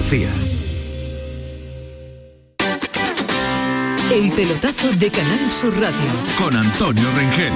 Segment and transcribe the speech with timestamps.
[0.00, 0.30] Andalucía.
[4.10, 5.96] El pelotazo de Canal Sur Radio.
[6.38, 7.52] Con Antonio Rengel.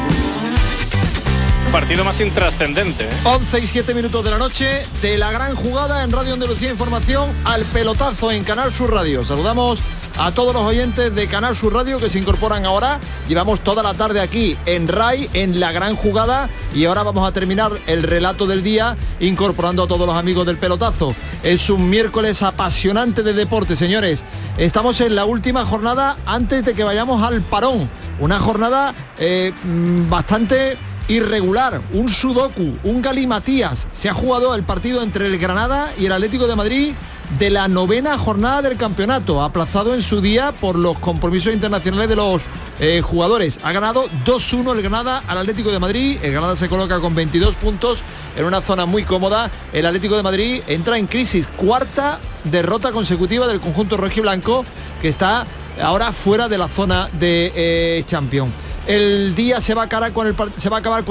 [1.73, 3.09] Partido más intrascendente.
[3.25, 3.61] 11 ¿eh?
[3.63, 7.65] y 7 minutos de la noche de la gran jugada en Radio Andalucía Información al
[7.65, 9.25] pelotazo en Canal Sur Radio.
[9.25, 9.83] Saludamos
[10.17, 12.99] a todos los oyentes de Canal Sur Radio que se incorporan ahora.
[13.29, 17.33] Llevamos toda la tarde aquí en RAI, en la gran jugada, y ahora vamos a
[17.33, 21.15] terminar el relato del día incorporando a todos los amigos del pelotazo.
[21.43, 24.25] Es un miércoles apasionante de deporte, señores.
[24.57, 27.89] Estamos en la última jornada antes de que vayamos al parón.
[28.21, 30.77] Una jornada eh, mm, bastante
[31.09, 33.87] irregular, un sudoku, un galimatías.
[33.95, 36.95] Se ha jugado el partido entre el Granada y el Atlético de Madrid
[37.39, 42.17] de la novena jornada del campeonato, aplazado en su día por los compromisos internacionales de
[42.17, 42.43] los
[42.81, 43.59] eh, jugadores.
[43.63, 46.19] Ha ganado 2-1 el Granada al Atlético de Madrid.
[46.23, 48.01] El Granada se coloca con 22 puntos
[48.37, 49.51] en una zona muy cómoda.
[49.73, 51.49] El Atlético de Madrid entra en crisis.
[51.57, 54.65] Cuarta derrota consecutiva del conjunto blanco
[55.01, 55.45] que está
[55.83, 58.64] ahora fuera de la zona de eh, Champions.
[58.87, 60.27] El día se va, a acabar con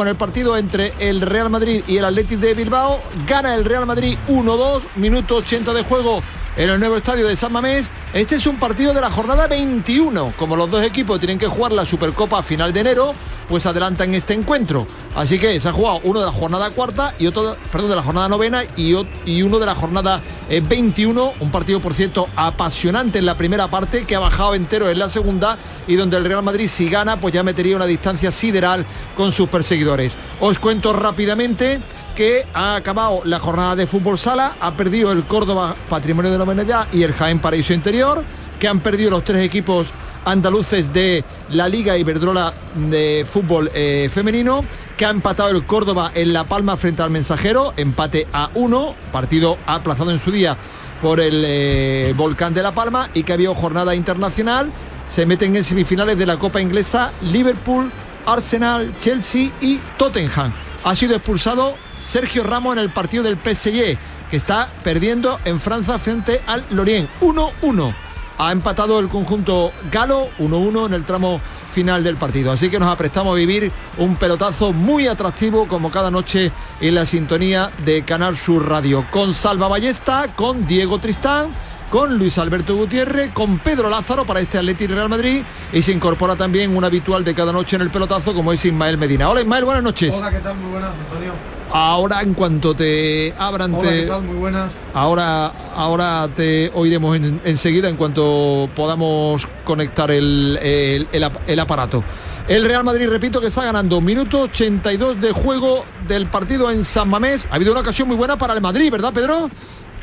[0.08, 3.02] el partido entre el Real Madrid y el Atlético de Bilbao.
[3.28, 6.22] Gana el Real Madrid 1-2, minuto 80 de juego
[6.56, 7.90] en el nuevo estadio de San Mamés.
[8.14, 10.34] Este es un partido de la jornada 21.
[10.38, 13.14] Como los dos equipos tienen que jugar la Supercopa a final de enero,
[13.50, 14.88] pues adelantan este encuentro.
[15.16, 18.04] Así que se ha jugado uno de la jornada cuarta y otro, perdón, de la
[18.04, 18.96] jornada novena y,
[19.26, 21.26] y uno de la jornada 21.
[21.26, 25.00] Eh, un partido, por cierto, apasionante en la primera parte, que ha bajado entero en
[25.00, 25.58] la segunda
[25.88, 28.86] y donde el Real Madrid, si gana, pues ya metería una distancia sideral
[29.18, 30.14] con sus perseguidores.
[30.40, 31.80] Os cuento rápidamente
[32.16, 36.44] que ha acabado la jornada de fútbol sala, ha perdido el Córdoba Patrimonio de la
[36.44, 38.24] Humanidad y el Jaén Paraíso Interior,
[38.60, 39.92] que han perdido los tres equipos
[40.26, 44.64] andaluces de la Liga Iberdrola de fútbol eh, femenino,
[44.98, 49.58] que ha empatado el Córdoba en La Palma frente al Mensajero, empate a uno, partido
[49.66, 50.56] aplazado en su día
[51.02, 54.72] por el eh, Volcán de La Palma y que había jornada internacional.
[55.10, 57.92] Se meten en semifinales de la Copa Inglesa Liverpool,
[58.26, 60.54] Arsenal, Chelsea y Tottenham.
[60.84, 63.98] Ha sido expulsado Sergio Ramos en el partido del PSG,
[64.30, 67.10] que está perdiendo en Francia frente al Lorient.
[67.22, 67.96] 1-1.
[68.38, 71.40] Ha empatado el conjunto galo 1-1 en el tramo
[71.72, 72.52] final del partido.
[72.52, 77.06] Así que nos aprestamos a vivir un pelotazo muy atractivo como cada noche en la
[77.06, 79.06] sintonía de Canal Sur Radio.
[79.10, 81.50] Con Salva Ballesta, con Diego Tristán
[81.94, 86.36] con Luis Alberto Gutiérrez, con Pedro Lázaro para este Atlético Real Madrid y se incorpora
[86.36, 89.30] también un habitual de cada noche en el pelotazo como es Ismael Medina.
[89.30, 90.16] Hola Ismael, buenas noches.
[90.16, 90.58] Hola, ¿qué tal?
[90.58, 91.34] Muy buenas, Antonio.
[91.76, 94.22] Ahora en cuanto te abran Hola, ¿qué tal?
[94.22, 94.72] Muy buenas.
[94.94, 102.04] Ahora, ahora te oiremos enseguida en cuanto podamos conectar el, el, aparato.
[102.48, 107.10] El Real Madrid, repito, que está ganando minuto 82 de juego del partido en San
[107.10, 107.48] Mamés.
[107.50, 109.50] Ha habido una ocasión muy buena para el Madrid, ¿verdad, Pedro?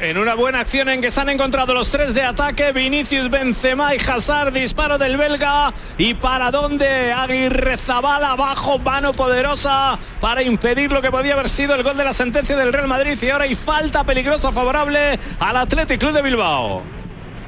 [0.00, 3.94] En una buena acción en que se han encontrado los tres de ataque, Vinicius, Benzema
[3.94, 5.74] y Hazard, disparo del belga.
[5.98, 7.12] ¿Y para dónde?
[7.12, 12.04] Aguirre Zabala, abajo, mano poderosa para impedir lo que podía haber sido el gol de
[12.04, 13.18] la sentencia del Real Madrid.
[13.20, 16.82] Y ahora hay falta peligrosa favorable al Athletic Club de Bilbao.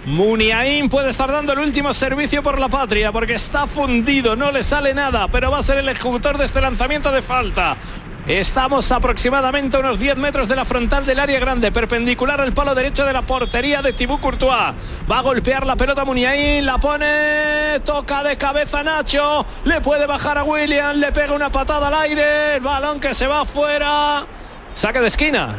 [0.05, 4.63] Muniain puede estar dando el último servicio por la patria porque está fundido, no le
[4.63, 7.79] sale nada, pero va a ser el ejecutor de este lanzamiento de falta.
[8.27, 12.73] Estamos aproximadamente a unos 10 metros de la frontal del área grande, perpendicular al palo
[12.73, 14.75] derecho de la portería de Tibú Courtois.
[15.11, 20.39] Va a golpear la pelota Muniain, la pone, toca de cabeza Nacho, le puede bajar
[20.39, 24.25] a William, le pega una patada al aire, el balón que se va afuera.
[24.73, 25.57] Saque de esquina.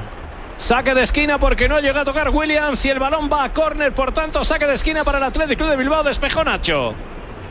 [0.58, 3.94] Saque de esquina porque no llega a tocar Williams y el balón va a córner,
[3.94, 6.94] por tanto saque de esquina para el Atlético Club de Bilbao, despejó Nacho.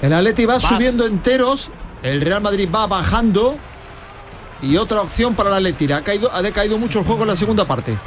[0.00, 1.70] El Atleti va subiendo enteros,
[2.02, 3.58] el Real Madrid va bajando
[4.62, 5.92] y otra opción para la Atleti.
[5.92, 7.98] Ha, caído, ha decaído mucho el juego en la segunda parte.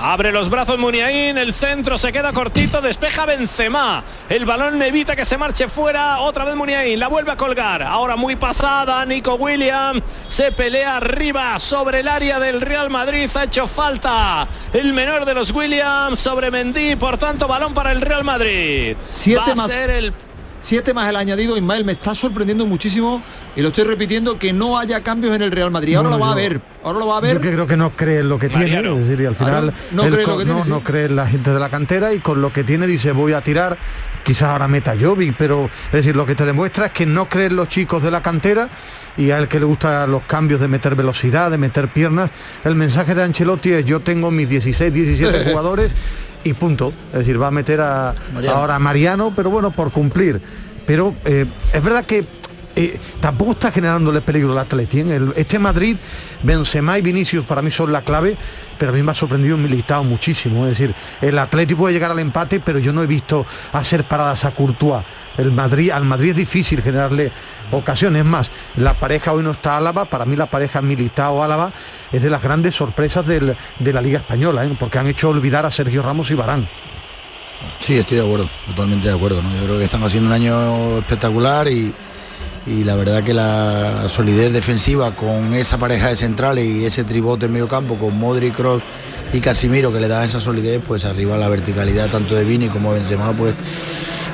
[0.00, 4.04] Abre los brazos Muniain, el centro se queda cortito, despeja Benzema.
[4.28, 6.20] El balón evita que se marche fuera.
[6.20, 7.82] Otra vez Muniain, la vuelve a colgar.
[7.82, 13.28] Ahora muy pasada, Nico Williams se pelea arriba sobre el área del Real Madrid.
[13.34, 16.94] Ha hecho falta el menor de los Williams sobre Mendy.
[16.94, 18.96] Por tanto, balón para el Real Madrid.
[19.04, 19.68] Siete más.
[19.68, 20.14] el...
[20.68, 23.22] Siete más el añadido, Ismael, me está sorprendiendo muchísimo
[23.56, 25.94] y lo estoy repitiendo que no haya cambios en el Real Madrid.
[25.94, 26.60] Ahora lo va a ver.
[26.84, 27.40] Ahora lo va a ver.
[27.40, 30.26] Yo creo que no cree en lo que tiene, es decir, al final no, cree,
[30.26, 32.64] lo que no, no cree en la gente de la cantera y con lo que
[32.64, 33.78] tiene dice voy a tirar.
[34.22, 37.56] Quizás ahora meta Jovi, pero es decir, lo que te demuestra es que no creen
[37.56, 38.68] los chicos de la cantera
[39.16, 42.30] y a él que le gustan los cambios de meter velocidad, de meter piernas.
[42.62, 45.92] El mensaje de Ancelotti es yo tengo mis 16, 17 jugadores
[46.44, 46.92] y punto.
[47.12, 48.14] Es decir, va a meter a,
[48.50, 50.40] ahora a Mariano, pero bueno, por cumplir.
[50.86, 52.24] Pero eh, es verdad que
[52.76, 55.00] eh, tampoco está generándole peligro al Atleti.
[55.00, 55.20] ¿eh?
[55.34, 55.96] este Madrid,
[56.44, 58.36] Benzema y Vinicius para mí son la clave,
[58.78, 60.64] pero a mí me ha sorprendido Militao muchísimo.
[60.66, 64.44] Es decir, el Atleti puede llegar al empate, pero yo no he visto hacer paradas
[64.44, 65.04] a Courtois.
[65.38, 67.32] El Madrid, al Madrid es difícil generarle
[67.70, 68.24] ocasiones.
[68.24, 71.72] más, la pareja hoy no está Álava, para mí la pareja Militao-Álava
[72.12, 73.56] es de las grandes sorpresas de
[73.92, 74.76] la Liga Española, ¿eh?
[74.78, 76.68] porque han hecho olvidar a Sergio Ramos y Barán.
[77.78, 79.42] Sí, estoy de acuerdo, totalmente de acuerdo.
[79.42, 81.94] Yo creo que están haciendo un año espectacular y,
[82.66, 87.52] la verdad que la solidez defensiva con esa pareja de centrales y ese tribote en
[87.52, 88.82] medio campo con Modric, Cross
[89.32, 92.92] y Casimiro que le da esa solidez, pues arriba la verticalidad tanto de Vini como
[92.92, 93.54] de Benzema, pues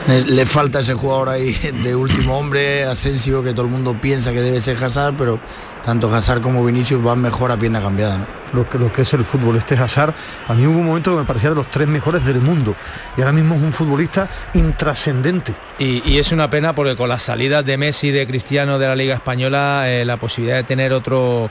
[0.06, 1.52] le falta ese jugador ahí
[1.82, 5.40] de último hombre, Asensio, que todo el mundo piensa que debe ser Hazard, pero
[5.84, 8.26] tanto Hazard como Vinicius van mejor a pierna cambiada.
[8.52, 10.14] Lo, que, lo que es el fútbol, este Hazard,
[10.46, 12.74] a mí hubo un momento que me parecía de los tres mejores del mundo
[13.16, 15.54] y ahora mismo es un futbolista intrascendente.
[15.78, 18.96] Y, es una pena porque con las salidas de Messi y de Cristiano de la
[18.96, 21.50] Liga Española, eh, la posibilidad de tener otro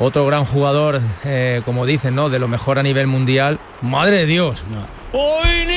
[0.00, 2.28] otro gran jugador, eh, como dicen, ¿no?
[2.28, 3.58] De lo mejor a nivel mundial.
[3.82, 4.62] Madre de Dios.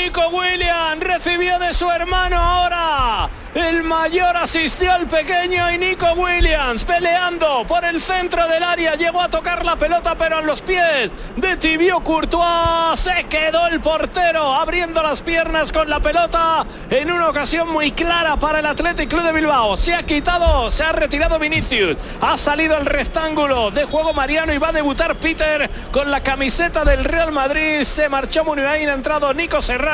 [0.03, 3.29] Nico William recibió de su hermano ahora.
[3.53, 8.95] El mayor asistió al pequeño y Nico Williams peleando por el centro del área.
[8.95, 12.97] Llegó a tocar la pelota pero en los pies de Tibio Courtois.
[12.97, 18.37] Se quedó el portero abriendo las piernas con la pelota en una ocasión muy clara
[18.37, 19.75] para el Athletic Club de Bilbao.
[19.75, 21.97] Se ha quitado, se ha retirado Vinicius.
[22.21, 26.85] Ha salido el rectángulo de juego Mariano y va a debutar Peter con la camiseta
[26.85, 27.83] del Real Madrid.
[27.83, 29.90] Se marchó Muniain, ha entrado Nico Serrano.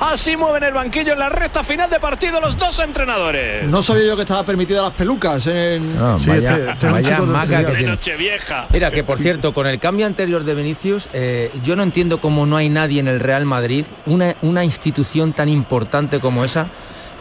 [0.00, 3.64] Así mueven el banquillo en la recta final de partido los dos entrenadores.
[3.68, 8.66] No sabía yo que estaba permitida las pelucas en no, vaya, este, que noche vieja.
[8.70, 12.46] Mira, que por cierto, con el cambio anterior de Vinicius, eh, yo no entiendo cómo
[12.46, 16.68] no hay nadie en el Real Madrid, una, una institución tan importante como esa,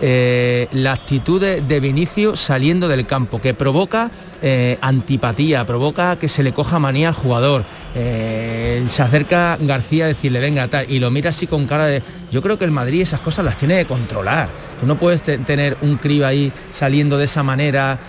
[0.02, 4.10] eh, la actitud de, Vinicio saliendo del campo, que provoca
[4.42, 7.64] eh, antipatía, provoca que se le coja manía al jugador.
[7.96, 12.02] Eh, se acerca García a decirle, venga, tal, y lo mira así con cara de...
[12.32, 14.50] Yo creo que el Madrid esas cosas las tiene que controlar.
[14.80, 18.00] Tú no puedes tener un crío ahí saliendo de esa manera,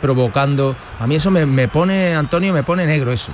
[0.00, 0.74] provocando.
[0.98, 3.32] A mí eso me pone, Antonio, me pone negro eso.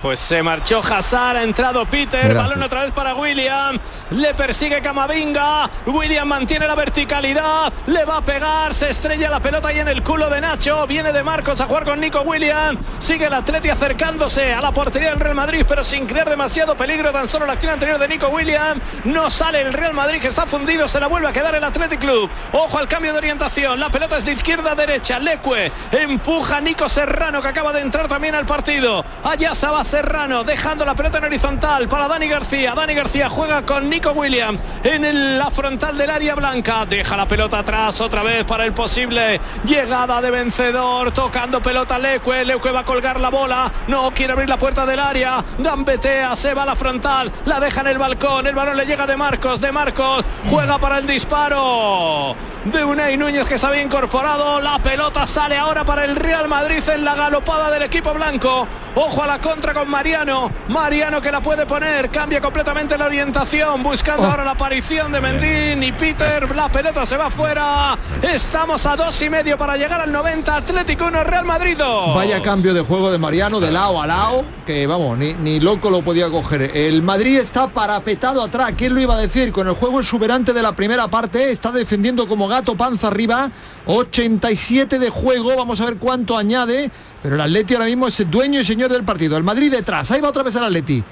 [0.00, 3.76] Pues se marchó Hazard, ha entrado Peter, balón otra vez para William,
[4.10, 9.68] le persigue Camavinga, William mantiene la verticalidad, le va a pegar, se estrella la pelota
[9.68, 13.26] ahí en el culo de Nacho, viene de Marcos a jugar con Nico William, sigue
[13.26, 17.28] el Atleti acercándose a la portería del Real Madrid, pero sin crear demasiado peligro, tan
[17.28, 20.86] solo la acción anterior de Nico William, no sale el Real Madrid que está fundido,
[20.86, 24.16] se la vuelve a quedar el Athletic Club, ojo al cambio de orientación, la pelota
[24.16, 25.72] es de izquierda a derecha, Leque.
[25.90, 30.44] Empuja a Nico Serrano que acaba de entrar también al partido, allá se va Serrano
[30.44, 32.74] dejando la pelota en horizontal para Dani García.
[32.74, 36.84] Dani García juega con Nico Williams en la frontal del área blanca.
[36.84, 41.10] Deja la pelota atrás otra vez para el posible llegada de vencedor.
[41.12, 42.44] Tocando pelota Leque.
[42.44, 43.72] Leque va a colgar la bola.
[43.86, 45.42] No quiere abrir la puerta del área.
[45.58, 47.32] Gambetea, se va a la frontal.
[47.46, 48.46] La deja en el balcón.
[48.46, 49.58] El balón le llega de Marcos.
[49.58, 52.36] De Marcos juega para el disparo
[52.66, 54.60] de Unai Núñez que se había incorporado.
[54.60, 58.68] La pelota sale ahora para el Real Madrid en la galopada del equipo blanco.
[58.94, 60.50] Ojo a la contra con Mariano.
[60.68, 62.10] Mariano que la puede poner.
[62.10, 63.82] Cambia completamente la orientación.
[63.82, 64.30] Buscando oh.
[64.30, 66.54] ahora la aparición de Mendín y Peter.
[66.54, 67.96] La pelota se va fuera.
[68.20, 70.56] Estamos a dos y medio para llegar al 90.
[70.56, 71.78] Atlético 1, Real Madrid.
[71.78, 74.44] Vaya cambio de juego de Mariano de lado a lado.
[74.66, 76.76] Que vamos, ni, ni loco lo podía coger.
[76.76, 78.72] El Madrid está parapetado atrás.
[78.76, 79.52] ¿Quién lo iba a decir?
[79.52, 81.52] Con el juego exuberante de la primera parte.
[81.52, 83.50] Está defendiendo como gato panza arriba.
[83.86, 85.54] 87 de juego.
[85.56, 86.90] Vamos a ver cuánto añade.
[87.22, 89.36] Pero el Atleti ahora mismo es el dueño y señor del partido.
[89.36, 90.10] El Madrid detrás.
[90.10, 91.02] Ahí va otra vez el Atleti.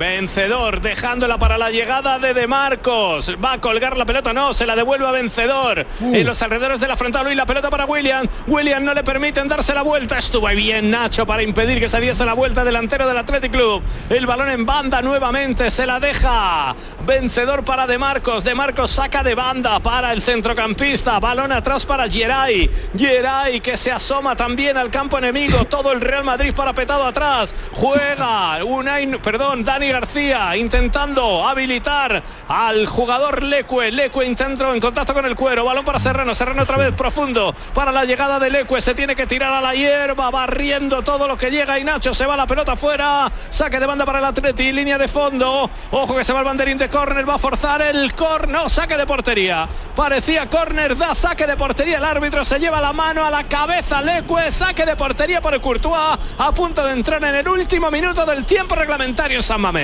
[0.00, 3.36] Vencedor, dejándola para la llegada de De Marcos.
[3.44, 5.84] Va a colgar la pelota, no, se la devuelve a Vencedor.
[6.00, 6.14] Uh.
[6.14, 8.26] En los alrededores de la frontal y la pelota para William.
[8.46, 10.16] William no le permiten darse la vuelta.
[10.16, 13.82] Estuvo bien Nacho para impedir que se diese la vuelta delantero del Athletic Club.
[14.08, 16.74] El balón en banda nuevamente, se la deja.
[17.04, 18.42] Vencedor para De Marcos.
[18.42, 21.20] De Marcos saca de banda para el centrocampista.
[21.20, 22.70] Balón atrás para Geray.
[22.96, 25.66] Geray que se asoma también al campo enemigo.
[25.66, 27.54] Todo el Real Madrid para petado atrás.
[27.72, 28.64] Juega.
[28.64, 33.90] Unai, perdón, Dani García intentando habilitar al jugador Leque.
[33.90, 35.64] Leque intentó en contacto con el cuero.
[35.64, 36.34] Balón para Serrano.
[36.34, 38.80] Serrano otra vez profundo para la llegada de Leque.
[38.80, 42.26] Se tiene que tirar a la hierba, barriendo todo lo que llega y Nacho se
[42.26, 43.30] va la pelota fuera.
[43.50, 44.72] Saque de banda para el Atleti.
[44.72, 45.68] Línea de fondo.
[45.90, 47.28] Ojo que se va el banderín de córner.
[47.28, 48.50] Va a forzar el córner.
[48.50, 49.68] No, saque de portería.
[49.96, 50.96] Parecía córner.
[50.96, 51.98] Da saque de portería.
[51.98, 54.02] El árbitro se lleva la mano a la cabeza.
[54.02, 54.50] Leque.
[54.50, 56.18] Saque de portería por el Courtois.
[56.38, 59.79] A punto de entrar en el último minuto del tiempo reglamentario en San Mamés.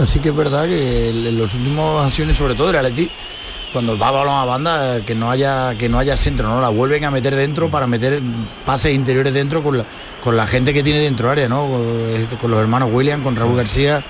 [0.00, 3.10] Así que es verdad que en los últimos acciones, sobre todo el Atleti,
[3.72, 6.60] cuando va balón a banda que no haya que no haya centro, ¿no?
[6.60, 8.20] La vuelven a meter dentro para meter
[8.66, 9.86] pases interiores dentro con la,
[10.22, 11.68] con la gente que tiene dentro área, ¿no?
[12.40, 14.02] Con, los hermanos William, con Raúl García.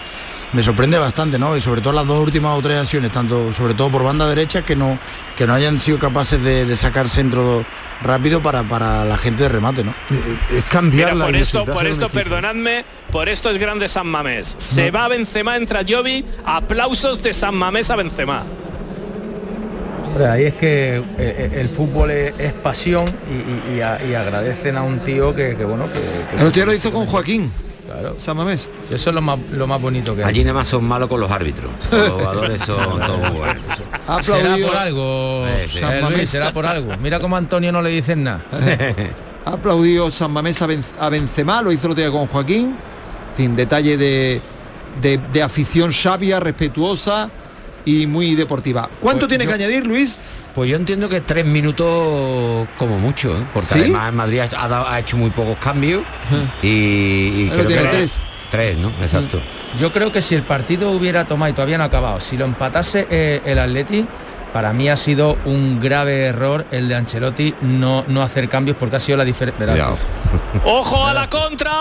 [0.53, 1.57] Me sorprende bastante, ¿no?
[1.57, 4.63] Y sobre todo las dos últimas o tres acciones, tanto sobre todo por banda derecha,
[4.63, 4.99] que no,
[5.37, 7.65] que no hayan sido capaces de, sacar centro
[8.03, 9.95] rápido para, para la gente de remate, ¿no?
[10.55, 14.55] Es cambiar la por esto, por esto, perdonadme, por esto es grande San Mamés.
[14.59, 18.45] Se va Benzema, entra Jovi, aplausos de San Mamés a Benzema
[20.21, 23.05] ahí es que eh, eh, el fútbol es, pasión
[23.71, 27.51] y, agradecen a un tío que, bueno que, el tío lo hizo con Joaquín
[27.93, 28.17] Claro.
[28.19, 28.71] San Mamés.
[28.91, 31.31] eso es lo más, lo más bonito que Allí nada más son malos con los
[31.31, 31.71] árbitros.
[31.93, 33.65] Los jugadores son todos buenos.
[34.23, 35.47] Será por algo.
[35.47, 36.93] Eh, será por algo.
[37.03, 38.41] Mira cómo Antonio no le dicen nada.
[39.45, 42.75] ha aplaudido San Mamés a, Benzema, lo hizo el otro día con Joaquín.
[43.37, 44.41] fin, detalle de,
[45.03, 47.29] de afición sabia, respetuosa
[47.85, 48.89] y muy deportiva.
[49.01, 50.19] ¿Cuánto pues tiene que añadir, Luis?
[50.55, 53.45] Pues yo entiendo que tres minutos como mucho, ¿eh?
[53.55, 56.03] porque además Madrid ha, hecho muy pocos cambios
[56.63, 58.21] y, creo que tres.
[58.51, 58.93] tres, ¿no?
[59.01, 59.41] Exacto.
[59.81, 62.45] Yo creo que si el partido hubiera tomado y todavía no ha acabado, si lo
[62.45, 64.07] empatase eh, el Atleti,
[64.53, 68.97] para mí ha sido un grave error el de Ancelotti no, no hacer cambios porque
[68.97, 69.43] ha sido la diferencia.
[70.65, 71.73] Ojo a la contra,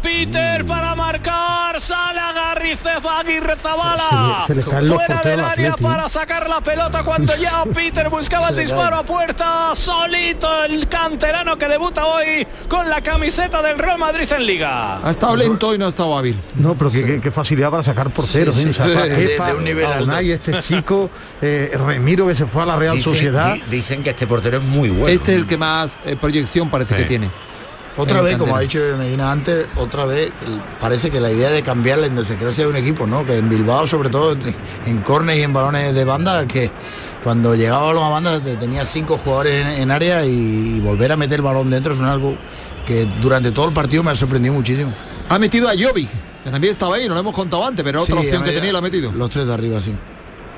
[0.00, 2.16] Peter para marcar, sale
[3.18, 4.44] Aguirre Zabala.
[4.46, 9.74] Fuera del área para sacar la pelota cuando ya Peter buscaba el disparo a puerta,
[9.74, 15.06] solito el canterano que debuta hoy con la camiseta del Real Madrid en Liga.
[15.06, 16.38] Ha estado lento y no ha estado hábil.
[16.56, 18.56] No, pero qué, facilidad para sacar porteros.
[18.58, 18.66] ¿eh?
[19.46, 20.18] de, un nivel alto.
[20.18, 23.56] este chico eh, Miro que se fue a la Real Sociedad.
[23.68, 25.08] Dicen que este portero es muy bueno.
[25.08, 27.28] Este es el que más eh, proyección parece que tiene.
[27.96, 30.30] Otra vez, como ha dicho Medina antes, otra vez
[30.80, 33.26] parece que la idea de cambiar la idiosincrasia de un equipo, ¿no?
[33.26, 34.36] Que en Bilbao, sobre todo
[34.86, 36.70] en cornes y en balones de banda, que
[37.24, 41.42] cuando llegaba a la banda tenía cinco jugadores en, área y, volver a meter el
[41.42, 42.36] balón dentro es algo
[42.86, 44.92] que durante todo el partido me ha sorprendido muchísimo.
[45.28, 46.08] Ha metido a Jovic,
[46.44, 48.78] que también estaba ahí, no lo hemos contado antes, pero otra opción que tenía lo
[48.78, 49.10] ha metido.
[49.10, 49.92] Los tres de arriba, sí.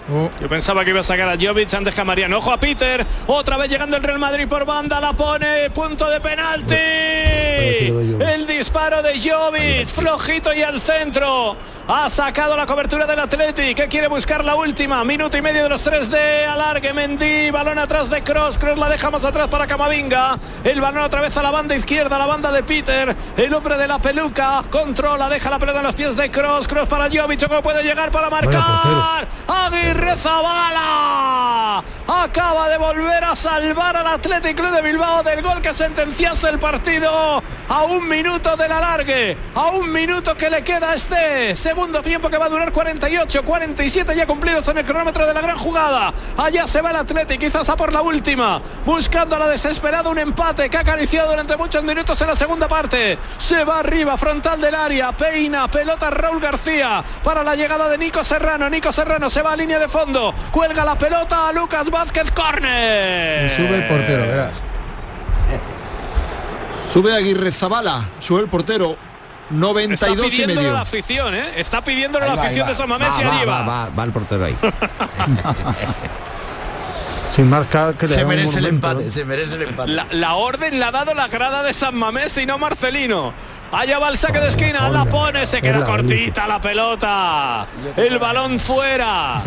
[0.08, 2.38] Yo pensaba que iba a sacar a Jovic antes que a Mariano.
[2.38, 3.04] Ojo a Peter.
[3.26, 5.00] Otra vez llegando el Real Madrid por banda.
[5.00, 5.68] La pone.
[5.70, 6.74] Punto de penalti.
[6.74, 9.88] El disparo de Jovic.
[9.88, 11.56] Flojito y al centro.
[11.90, 13.74] Ha sacado la cobertura del Atleti.
[13.74, 15.04] Que quiere buscar la última.
[15.04, 16.94] Minuto y medio de los tres de alargue.
[16.94, 17.50] Mendy.
[17.50, 18.58] Balón atrás de Cross.
[18.58, 20.38] Cross la deja más atrás para Camavinga.
[20.64, 22.16] El balón otra vez a la banda izquierda.
[22.16, 23.14] La banda de Peter.
[23.36, 24.64] El hombre de la peluca.
[24.70, 25.28] Controla.
[25.28, 26.66] Deja la pelota en los pies de Cross.
[26.66, 27.46] Cross para Jovic.
[27.46, 29.28] ¿Cómo puede llegar para marcar?
[29.46, 36.48] Aguirre Rezabala acaba de volver a salvar al Atlético de Bilbao del gol que sentenciase
[36.48, 42.00] el partido a un minuto del alargue, a un minuto que le queda este segundo
[42.00, 45.58] tiempo que va a durar 48, 47 ya cumplidos en el cronómetro de la gran
[45.58, 46.14] jugada.
[46.36, 50.18] Allá se va el Atlético, quizás a por la última, buscando a la desesperada un
[50.18, 53.18] empate que ha acariciado durante muchos minutos en la segunda parte.
[53.36, 58.24] Se va arriba, frontal del área, peina, pelota Raúl García para la llegada de Nico
[58.24, 58.70] Serrano.
[58.70, 60.34] Nico Serrano se va a línea de fondo.
[60.50, 63.46] Cuelga la pelota a Lucas Vázquez Corner.
[63.46, 64.52] Y sube el portero, verás.
[66.92, 68.96] Sube Aguirre Zabala, sube el portero.
[69.50, 70.72] 92 y medio.
[70.72, 71.52] la afición, ¿eh?
[71.56, 73.88] Está pidiéndole la afición de San Mamés y allí va.
[73.88, 74.56] Va, el portero ahí.
[77.34, 79.92] Sin marcar que se merece el empate, se merece el empate.
[79.92, 83.32] La, la, orden la ha dado la grada de San Mamés y no Marcelino.
[83.70, 87.66] Allá va el saque de esquina, la pone, se queda cortita la pelota.
[87.96, 89.42] El balón fuera.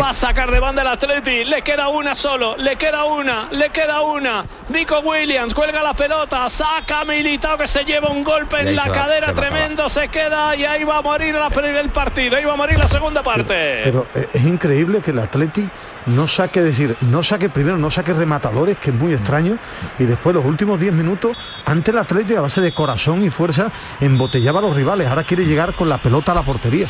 [0.00, 1.44] Va a sacar de banda el Atleti.
[1.44, 4.44] Le queda una solo, le queda una, le queda una.
[4.68, 9.34] Nico Williams cuelga la pelota, saca Militao que se lleva un golpe en la cadera
[9.34, 12.88] tremendo, se queda y ahí va a morir el partido, ahí va a morir la
[12.88, 13.80] segunda parte.
[13.84, 15.68] Pero, eh, es increíble que el Atleti
[16.06, 19.58] no saque, decir, no saque primero, no saque rematadores, que es muy extraño,
[19.98, 23.70] y después los últimos 10 minutos, ante el Atlético a base de corazón y fuerza,
[24.00, 25.08] embotellaba a los rivales.
[25.08, 26.86] Ahora quiere llegar con la pelota a la portería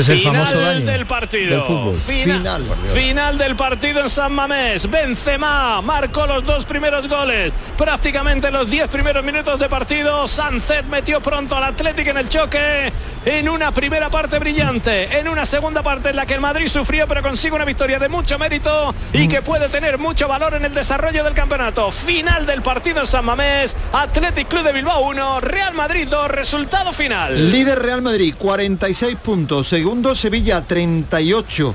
[0.00, 1.92] es el final famoso del partido.
[2.06, 4.90] Final, final, del partido en San Mamés.
[4.90, 7.52] Benzema marcó los dos primeros goles.
[7.76, 10.26] Prácticamente los 10 primeros minutos de partido.
[10.26, 12.92] Sancet metió pronto al Atlético en el choque.
[13.24, 15.18] En una primera parte brillante.
[15.18, 18.08] En una segunda parte en la que el Madrid sufrió pero consigue una victoria de
[18.08, 21.90] mucho mérito y que puede tener mucho valor en el desarrollo del campeonato.
[21.90, 23.76] Final del partido en San Mamés.
[23.92, 25.40] Atlético Club de Bilbao 1.
[25.40, 26.30] Real Madrid 2.
[26.30, 27.50] Resultado final.
[27.50, 29.68] Líder Real Madrid 46 puntos.
[29.82, 31.74] Segundo, Sevilla 38.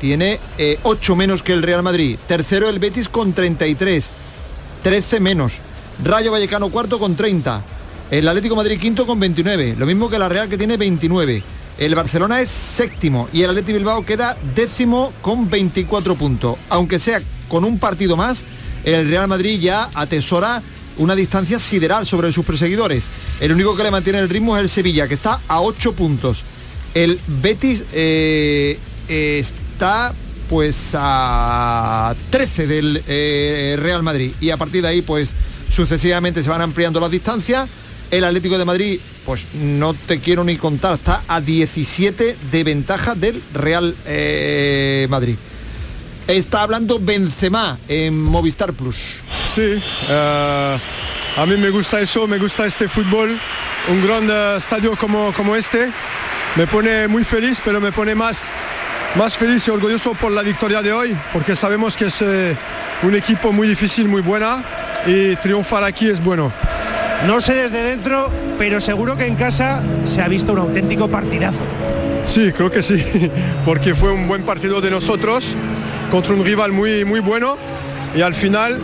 [0.00, 0.40] Tiene
[0.82, 2.18] 8 eh, menos que el Real Madrid.
[2.26, 4.04] Tercero, el Betis con 33.
[4.82, 5.52] 13 menos.
[6.02, 7.62] Rayo Vallecano cuarto con 30.
[8.10, 9.76] El Atlético Madrid quinto con 29.
[9.78, 11.44] Lo mismo que la Real que tiene 29.
[11.78, 16.56] El Barcelona es séptimo y el Atleti Bilbao queda décimo con 24 puntos.
[16.68, 18.42] Aunque sea con un partido más,
[18.82, 20.60] el Real Madrid ya atesora
[20.96, 23.04] una distancia sideral sobre sus perseguidores.
[23.38, 26.42] El único que le mantiene el ritmo es el Sevilla, que está a 8 puntos.
[26.96, 30.14] El Betis eh, está
[30.48, 35.34] pues a 13 del eh, Real Madrid y a partir de ahí pues
[35.70, 37.68] sucesivamente se van ampliando las distancias.
[38.10, 43.14] El Atlético de Madrid, pues no te quiero ni contar, está a 17 de ventaja
[43.14, 45.36] del Real eh, Madrid.
[46.26, 48.96] Está hablando Benzema en Movistar Plus.
[49.54, 50.78] Sí, a
[51.46, 53.38] mí me gusta eso, me gusta este fútbol,
[53.90, 55.90] un gran estadio como, como este.
[56.56, 58.50] Me pone muy feliz, pero me pone más
[59.16, 62.54] más feliz y orgulloso por la victoria de hoy, porque sabemos que es eh,
[63.02, 64.62] un equipo muy difícil, muy buena
[65.06, 66.52] y triunfar aquí es bueno.
[67.26, 71.62] No sé desde dentro, pero seguro que en casa se ha visto un auténtico partidazo.
[72.26, 73.02] Sí, creo que sí,
[73.64, 75.56] porque fue un buen partido de nosotros
[76.10, 77.56] contra un rival muy, muy bueno
[78.14, 78.78] y al final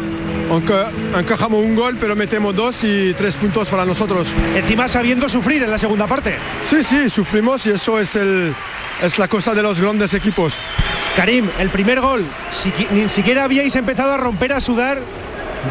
[1.18, 4.32] encajamos un gol, pero metemos dos y tres puntos para nosotros.
[4.54, 6.36] Encima sabiendo sufrir en la segunda parte.
[6.68, 8.54] Sí, sí, sufrimos y eso es el,
[9.02, 10.54] es la cosa de los grandes equipos.
[11.16, 12.24] Karim, el primer gol,
[12.92, 15.00] ni siquiera habíais empezado a romper, a sudar.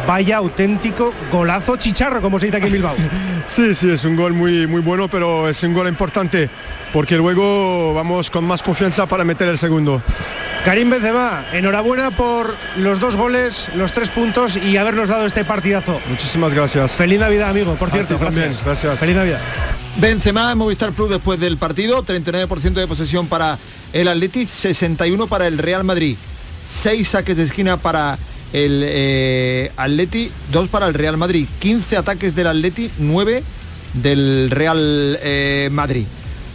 [0.06, 2.96] Vaya auténtico golazo chicharro, como se dice aquí en Bilbao.
[3.44, 6.48] Sí, sí, es un gol muy, muy bueno, pero es un gol importante,
[6.92, 10.00] porque luego vamos con más confianza para meter el segundo.
[10.64, 16.00] Karim Benzema, enhorabuena por los dos goles, los tres puntos y habernos dado este partidazo.
[16.08, 16.92] Muchísimas gracias.
[16.92, 18.16] Feliz Navidad, amigo, por cierto.
[18.16, 18.96] También, gracias.
[18.96, 19.40] Feliz Navidad.
[19.96, 23.58] Benzema en Movistar Plus después del partido, 39% de posesión para
[23.92, 26.16] el Atleti, 61 para el Real Madrid,
[26.68, 28.16] 6 saques de esquina para
[28.52, 33.42] el eh, Atleti, 2 para el Real Madrid, 15 ataques del Atleti, 9
[33.94, 36.06] del Real eh, Madrid.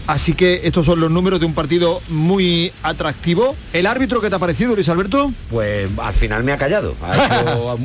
[0.07, 3.57] Así que estos son los números de un partido muy atractivo.
[3.73, 5.33] ¿El árbitro qué te ha parecido, Luis Alberto?
[5.49, 6.95] Pues al final me ha callado.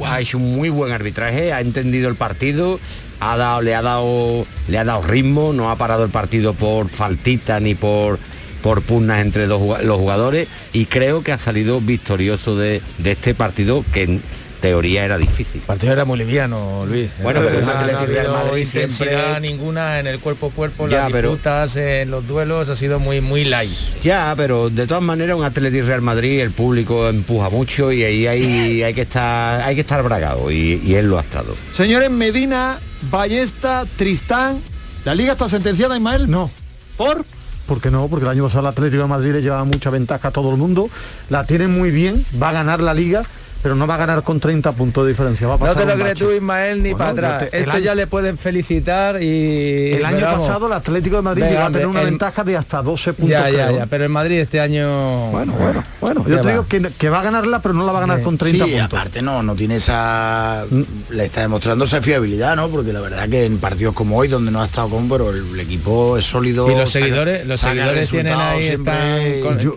[0.05, 2.79] Ha hecho, un muy buen arbitraje, ha entendido el partido,
[3.21, 6.89] ha dado, le, ha dado, le ha dado ritmo, no ha parado el partido por
[6.89, 8.19] faltita ni por
[8.63, 13.85] por pugnas entre los jugadores y creo que ha salido victorioso de, de este partido
[13.93, 14.21] que
[14.63, 15.61] teoría era difícil.
[15.61, 17.11] El partido era muy liviano, Luis.
[17.21, 21.77] Bueno, pero un Atlético de Madrid siempre ninguna en el cuerpo a cuerpo, las disputas
[21.77, 23.73] en los duelos ha sido muy muy light.
[24.03, 28.27] Ya, pero de todas maneras un Atlético Real Madrid, el público empuja mucho y ahí
[28.27, 31.57] hay, hay que estar hay que estar bragado y, él lo ha estado.
[31.77, 32.79] Señores Medina,
[33.11, 34.61] Ballesta, Tristán,
[35.05, 36.31] ¿la liga está sentenciada, Ismael?
[36.31, 36.51] No.
[36.97, 37.25] ¿Por?
[37.67, 40.31] porque no, porque el año pasado el Atlético de Madrid le lleva mucha ventaja a
[40.31, 40.91] todo el mundo,
[41.31, 43.23] la tiene muy bien, va a ganar la liga
[43.63, 45.47] pero no va a ganar con 30 puntos de diferencia.
[45.47, 47.49] Va a pasar no te lo crees tú, Ismael, ni para atrás.
[47.53, 49.93] Esto ya le pueden felicitar y...
[49.93, 53.13] El año pasado el Atlético de Madrid iba a tener una ventaja de hasta 12
[53.13, 53.31] puntos.
[53.31, 55.31] Ya, ya, ya, pero el Madrid este año...
[55.31, 56.25] Bueno, bueno, bueno.
[56.27, 58.65] Yo te digo que, va a ganarla, pero no la va a ganar con 30
[58.65, 58.87] sí, puntos.
[58.87, 60.65] aparte no, no tiene esa...
[61.11, 62.69] Le está demostrando esa fiabilidad, ¿no?
[62.69, 65.61] Porque la verdad que en partidos como hoy, donde no ha estado con, pero el,
[65.61, 66.69] equipo es sólido.
[66.69, 68.77] Y los seguidores, los seguidores tienen ahí...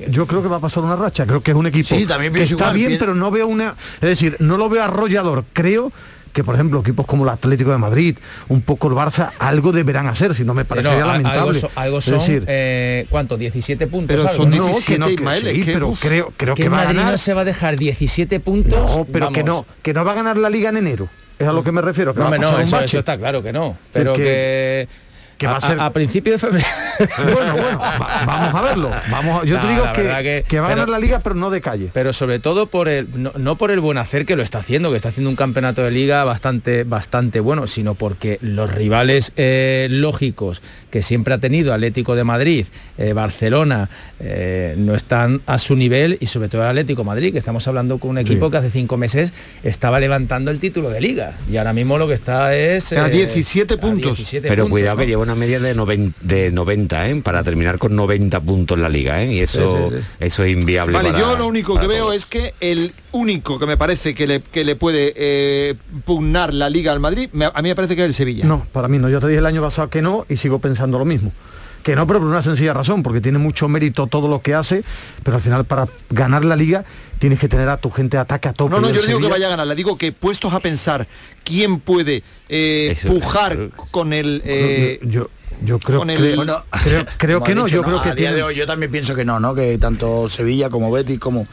[0.10, 2.44] yo, creo que va a pasar una racha, creo que es un equipo también que
[2.44, 3.75] está bien, pero no veo una...
[3.96, 5.46] Es decir, no lo veo arrollador.
[5.54, 5.92] Creo
[6.36, 8.18] que por ejemplo equipos como el Atlético de Madrid,
[8.50, 11.62] un poco el Barça, algo deberán hacer, si no me parecería lamentable.
[11.76, 13.38] Algo, son, decir, eh, ¿cuánto?
[13.38, 14.18] 17 puntos.
[14.18, 17.18] Pero son 17, no, que pero creo, creo que, va a ganar.
[17.18, 18.98] se va a dejar 17 puntos.
[18.98, 21.08] No, pero que no, que no va a ganar la liga en enero.
[21.40, 22.14] Es a lo que me refiero.
[22.14, 23.78] no, no, eso, está claro que no.
[23.94, 24.90] Pero que
[25.38, 26.66] que va a, ser a, principio de febrero.
[27.34, 27.80] bueno, bueno,
[28.26, 28.92] vamos a verlo.
[29.12, 31.90] Vamos yo te digo que, va a ganar la liga, pero no de calle.
[31.94, 34.98] Pero sobre todo por el no, por el buen hacer que lo está haciendo, que
[34.98, 40.62] está haciendo un campeonato de liga bastante bastante bueno, sino porque los rivales eh, lógicos
[40.90, 42.66] que siempre ha tenido Atlético de Madrid,
[42.98, 47.38] eh, Barcelona, eh, no están a su nivel y sobre todo el Atlético Madrid, que
[47.38, 51.34] estamos hablando con un equipo que hace cinco meses estaba levantando el título de liga
[51.52, 54.22] y ahora mismo lo que está es a 17 puntos.
[54.42, 57.22] pero cuidado que lleva una media de, de 90, ¿eh?
[57.22, 59.34] para terminar con 90 puntos en la liga, ¿eh?
[59.34, 60.94] y eso, eso es inviable.
[60.94, 64.42] Vale, yo lo único que veo es que el único que me parece que le,
[64.42, 68.08] que le puede eh, pugnar la liga al Madrid, a mí me parece que es
[68.08, 68.46] el Sevilla.
[68.46, 70.98] No, para mí no, yo te dije el año pasado que no y sigo pensando
[70.98, 71.32] lo mismo
[71.86, 74.84] que no, pero por una sencilla razón, porque tiene mucho mérito todo lo que hace,
[75.22, 76.84] pero al final para ganar la liga
[77.20, 78.72] tienes que tener a tu gente de ataque a tope.
[78.74, 81.08] No, no, yo digo que vaya a ganar, le digo que puestos a pensar
[81.44, 84.42] quién puede eh, pujar con el...
[84.46, 85.30] Eh, yo,
[85.62, 86.16] yo creo, que,
[87.18, 88.34] creo, que no, yo creo que tiene...
[88.34, 89.54] de hoy yo también pienso que no, ¿no?
[89.54, 91.48] Que tanto Sevilla como Betis como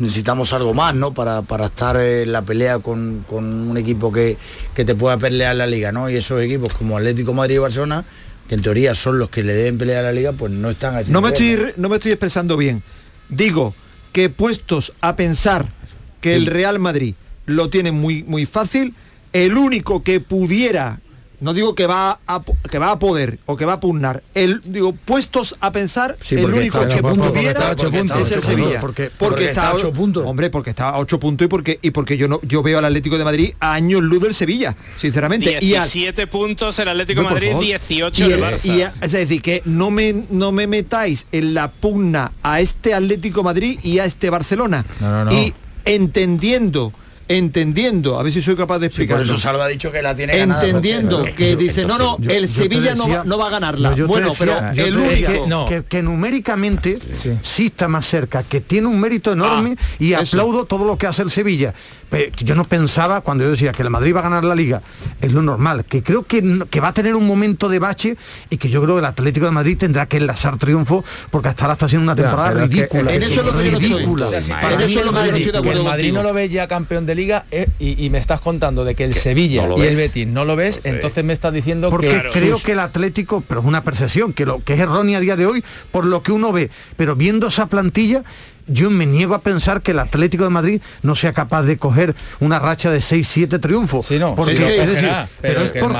[0.00, 1.14] necesitamos algo más, ¿no?
[1.14, 4.36] Para, para estar en la pelea con, con un equipo que,
[4.74, 6.10] que te pueda pelear la liga, ¿no?
[6.10, 8.04] Y esos equipos como Atlético Madrid y Barcelona
[8.48, 10.94] que en teoría son los que le deben pelear a la liga, pues no están
[10.96, 11.10] así.
[11.12, 12.82] No me, estoy, no me estoy expresando bien.
[13.28, 13.74] Digo
[14.12, 15.68] que puestos a pensar
[16.20, 17.14] que el Real Madrid
[17.46, 18.94] lo tiene muy, muy fácil,
[19.32, 21.00] el único que pudiera
[21.40, 24.22] no digo que va a que va a poder o que va a pugnar.
[24.34, 27.72] El digo puestos a pensar el único que pudiera
[28.20, 28.80] es el Sevilla.
[28.80, 29.10] porque,
[29.44, 30.24] está a 8 puntos.
[30.26, 32.84] hombre porque está a 8 puntos y porque y porque yo no yo veo al
[32.84, 35.58] Atlético de Madrid a años luz del Sevilla sinceramente.
[35.60, 38.92] 17 y puntos el Atlético de Madrid 18 el, Barça.
[39.00, 43.78] es decir que no me no me metáis en la pugna a este Atlético Madrid
[43.82, 44.84] y a este Barcelona.
[45.30, 45.52] Y
[45.84, 46.92] entendiendo
[47.28, 49.16] entendiendo, a ver si soy capaz de explicar.
[49.16, 50.64] por eso Salva ha dicho que la tiene ganada.
[50.64, 53.94] Entendiendo que, dice, no, no, el Sevilla no, va, no, va, a ganarla.
[54.06, 55.66] bueno, pero el único...
[55.88, 57.66] Que, numéricamente sí.
[57.66, 61.22] está más cerca, que tiene un mérito enorme ah, y aplaudo todo lo que hace
[61.22, 61.74] el Sevilla
[62.38, 64.82] yo no pensaba cuando yo decía que el Madrid va a ganar la liga,
[65.20, 68.16] es lo normal, que creo que, que, va a tener un momento de bache
[68.50, 71.64] y que yo creo que el Atlético de Madrid tendrá que enlazar triunfo porque hasta
[71.64, 73.12] ahora está haciendo una temporada ridícula.
[73.12, 74.28] En eso es ridícula.
[74.28, 78.94] el Madrid no lo ve ya campeón de liga eh, y, me estás contando de
[78.94, 82.30] que el Sevilla y el Betis no lo ves, entonces me estás diciendo porque que
[82.30, 85.36] creo que el Atlético, pero es una percepción que lo que es errónea a día
[85.36, 88.22] de hoy por lo que uno ve, pero viendo esa plantilla
[88.66, 92.14] yo me niego a pensar que el Atlético de Madrid no sea capaz de coger
[92.40, 94.06] una racha de 6-7 triunfos.
[94.06, 95.92] Sí, no, porque, es decir, pero, es por,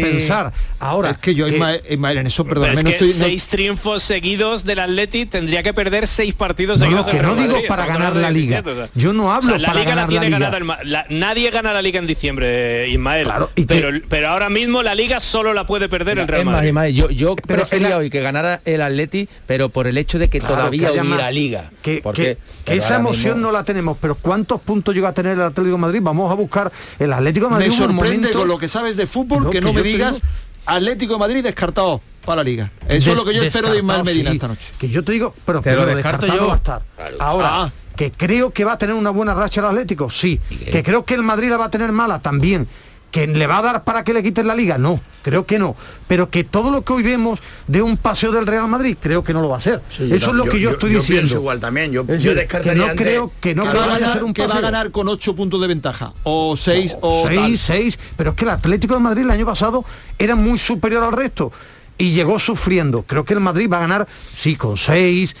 [0.00, 0.52] pensar.
[0.78, 1.82] Ahora, es que yo, Ismael,
[2.18, 6.80] en eso, perdón, es que seis triunfos seguidos del Atleti tendría que perder seis partidos
[6.80, 7.06] seguidos.
[7.06, 8.62] No, que no digo para ganar la liga.
[8.94, 11.06] Yo no hablo la para liga ganar la liga.
[11.10, 13.28] nadie gana la liga en diciembre, Ismael.
[13.66, 16.94] pero, pero ahora mismo la liga solo la puede perder el Real Madrid.
[16.94, 20.92] yo, yo prefería hoy que ganara el Atleti, pero por el hecho de que todavía
[20.92, 21.70] hubiera liga.
[21.82, 25.76] Que, que, esa emoción no la tenemos, pero ¿cuántos puntos llega a tener el Atlético
[25.76, 26.00] de Madrid?
[26.02, 27.68] Vamos a buscar el Atlético de Madrid.
[27.68, 30.22] Me sorprende con lo que sabes de fútbol que, no me digas
[30.66, 32.70] Atlético de Madrid descartado para la liga.
[32.88, 34.72] Eso es lo que yo espero de Ismael Medina esta noche.
[34.78, 36.46] Que yo te digo, pero, te lo descarto yo.
[36.46, 36.82] Va a estar.
[37.18, 37.72] Ahora, ah.
[37.96, 40.38] que creo que va a tener una buena racha el Atlético, sí.
[40.70, 42.68] Que creo que el Madrid la va a tener mala también
[43.10, 45.76] que le va a dar para que le quiten la liga, no, creo que no.
[46.06, 49.32] Pero que todo lo que hoy vemos de un paseo del Real Madrid, creo que
[49.32, 49.82] no lo va a hacer.
[49.90, 51.34] Eso es lo que yo, estoy diciendo.
[51.34, 54.54] igual también, yo, descartaría que no creo que no va a ser un que va
[54.54, 58.44] a ganar con ocho puntos de ventaja o seis o seis, seis, pero es que
[58.44, 59.84] el Atlético de Madrid el año pasado
[60.18, 61.52] era muy superior al resto
[61.96, 63.02] y llegó sufriendo.
[63.02, 65.34] Creo que el Madrid va a ganar sí con seis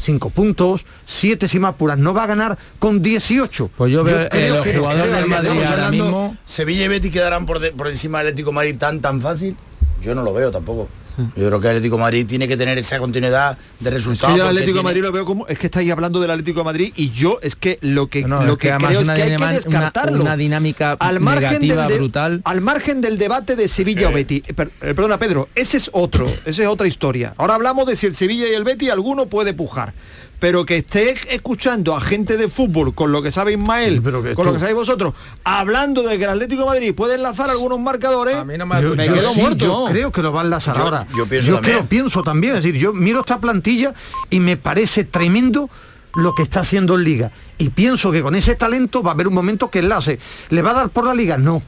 [0.00, 3.70] cinco puntos, siete si más puras, no va a ganar con 18.
[3.76, 6.36] Pues yo veo eh, los jugadores del Madrid ahora mismo...
[6.46, 9.56] Sevilla y Betty quedarán por, por encima del Atlético Madrid tan tan fácil.
[10.02, 10.88] Yo no lo veo tampoco.
[11.36, 14.36] Yo creo que el Atlético de Madrid tiene que tener esa continuidad de resultados.
[14.36, 16.64] Es el Atlético de Madrid lo veo como es que estáis hablando del Atlético de
[16.64, 20.22] Madrid y yo es que lo que lo que, creo es que hay que descartarlo.
[20.22, 22.40] Una, dinámica al margen negativa, del brutal.
[22.44, 24.42] Al margen del debate de Sevilla o Betty.
[24.46, 27.34] Eh, perdona Pedro, ese es otro, esa es otra historia.
[27.36, 29.94] Ahora hablamos de si el Sevilla y el Betty alguno puede pujar
[30.40, 34.52] pero que esté escuchando a gente de fútbol con lo que sabe Ismael, con lo
[34.54, 38.44] que sabéis vosotros, hablando de que el Atlético de Madrid puede enlazar algunos marcadores, a
[38.44, 39.64] mí no me, quedo muerto.
[39.64, 41.06] Yo creo que lo va a enlazar ahora.
[41.14, 41.86] Yo, pienso, también.
[41.86, 43.94] pienso también, es decir, yo miro esta plantilla
[44.30, 45.68] y me parece tremendo
[46.14, 47.32] lo que está haciendo en Liga.
[47.58, 50.18] Y pienso que con ese talento va a haber un momento que enlace.
[50.48, 51.36] ¿Le va a dar por la Liga?
[51.36, 51.62] No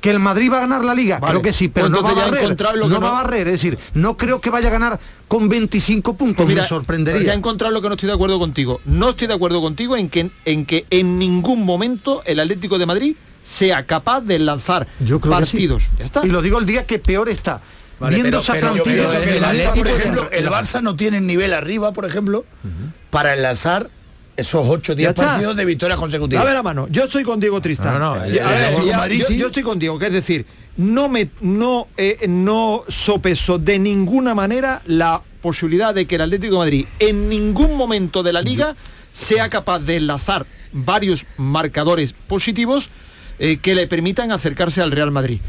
[0.00, 2.10] que el Madrid va a ganar la liga, creo que sí, pero pues no va
[2.10, 2.56] a barrer,
[2.88, 6.44] no, va a barrer, es decir, no creo que vaya a ganar con 25 puntos,
[6.44, 7.22] pues me sorprendería.
[7.22, 8.80] Ya he encontrado lo que no estoy de acuerdo contigo.
[8.84, 12.86] No estoy de acuerdo contigo en que en que en ningún momento el Atlético de
[12.86, 14.86] Madrid sea capaz de lanzar
[15.28, 15.82] partidos.
[16.22, 17.60] Y lo digo el día que peor está.
[18.00, 22.44] Viendo esa plantilla, el, Atlético, por ejemplo, el Barça no tiene nivel arriba, por ejemplo,
[23.10, 23.90] para enlazar
[24.38, 26.42] esos 8 10 partidos de victorias consecutivas.
[26.42, 27.98] A ver la mano, yo estoy con Diego Tristán.
[27.98, 30.46] No, yo, estoy con Diego, que es decir,
[30.76, 36.54] no me no eh, no sopeso de ninguna manera la posibilidad de que el Atlético
[36.54, 38.76] de Madrid en ningún momento de la liga
[39.12, 42.90] sea capaz de enlazar varios marcadores positivos
[43.40, 45.40] eh, que le permitan acercarse al Real Madrid.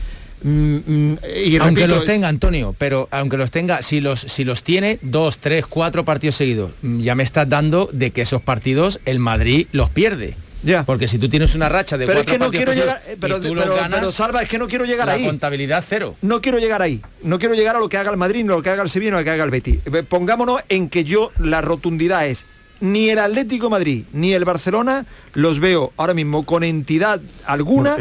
[0.41, 4.63] Mm, mm, y aunque los tenga Antonio pero aunque los tenga si los si los
[4.63, 9.01] tiene dos tres cuatro partidos seguidos mm, ya me estás dando de que esos partidos
[9.05, 10.83] el Madrid los pierde ya.
[10.83, 13.17] Porque si tú tienes una racha de pero cuatro es que no quiero llegar, eh,
[13.19, 15.23] pero, pero, Salva, es que no quiero llegar ahí.
[15.23, 16.15] La contabilidad cero.
[16.21, 17.01] No quiero llegar ahí.
[17.21, 19.11] No quiero llegar a lo que haga el Madrid, no lo que haga el Sevilla,
[19.11, 19.79] no lo que haga el Betis.
[19.85, 22.45] Eh, pongámonos en que yo la rotundidad es
[22.81, 27.97] ni el Atlético de Madrid ni el Barcelona los veo ahora mismo con entidad alguna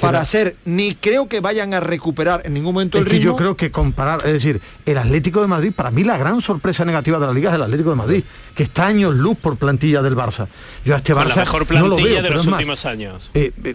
[0.00, 3.24] para ser, ni creo que vayan a recuperar en ningún momento el ritmo.
[3.24, 6.84] yo creo que comparar, es decir, el Atlético de Madrid, para mí la gran sorpresa
[6.84, 10.02] negativa de la liga es el Atlético de Madrid, que está años luz por plantilla
[10.02, 10.48] del Barça.
[10.84, 13.30] Yo a este Barça la mejor plantilla de los últimos años.
[13.34, 13.74] Eh, eh,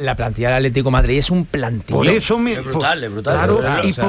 [0.00, 1.96] la, plantilla del Atlético de Madrid es un plantilla.
[1.96, 3.50] Por eso me, brutal, brutal.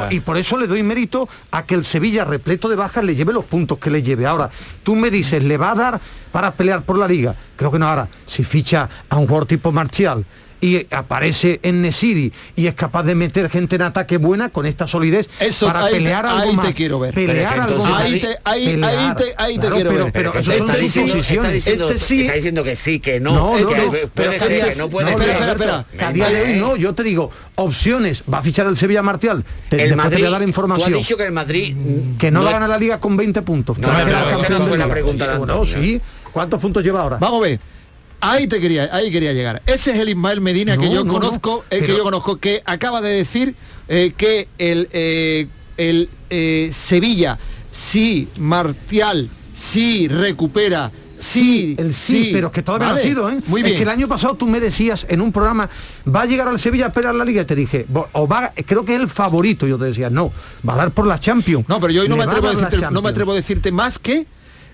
[0.09, 3.33] y, por, eso le doy mérito a que el Sevilla repleto de bajas le lleve
[3.33, 4.25] los puntos que le lleve.
[4.25, 4.49] Ahora,
[4.83, 7.35] tú me dices, ¿le va a dar para pelear por la liga?
[7.57, 7.85] Creo que no.
[7.85, 10.23] Ahora, si ficha a un jugador tipo Marcial,
[10.61, 14.85] y aparece en Nesiri y es capaz de meter gente en ataque buena con esta
[14.87, 16.67] solidez eso, para pelear algo ahí más.
[16.67, 17.13] te quiero ver.
[17.13, 18.01] Pelear algo más.
[18.01, 18.77] Ahí te, ahí,
[19.17, 20.11] te, ahí te quiero ver.
[20.13, 23.33] Pero, eso este, sí, está, diciendo, este sí, está diciendo que sí, que no.
[23.33, 25.29] No, no, que puede ser, que no puede ser.
[25.29, 26.07] Espera, espera, espera.
[26.07, 29.43] A día de hoy no, yo te digo, opciones, va a fichar el Sevilla Martial.
[29.67, 30.91] Te, el Madrid, te voy a dar información.
[30.91, 31.75] Tú has dicho que el Madrid
[32.19, 33.79] que no, va a ganar la liga con 20 puntos.
[33.79, 35.39] No, no, no fue la pregunta.
[35.39, 35.99] No, sí.
[36.31, 37.17] ¿Cuántos puntos lleva ahora?
[37.19, 37.59] Vamos a ver.
[38.21, 39.61] Ahí te quería, ahí quería llegar.
[39.65, 43.09] Ese es el Ismael Medina que yo conozco, el que yo conozco, que acaba de
[43.09, 43.55] decir
[43.87, 47.39] eh, que el, eh, el eh, Sevilla,
[47.71, 53.39] si Martial, si recupera Sí, el sí, pero que todavía no ha sido, ¿eh?
[53.45, 53.75] Muy bien.
[53.75, 55.69] Es que el año pasado tú me decías en un programa,
[56.13, 58.83] va a llegar al Sevilla a esperar la liga y te dije, o va, creo
[58.83, 60.31] que es el favorito, yo te decía, no,
[60.67, 61.69] va a dar por la Champions.
[61.69, 63.99] No, pero yo hoy no me, atrevo a decirte, no me atrevo a decirte más
[63.99, 64.25] que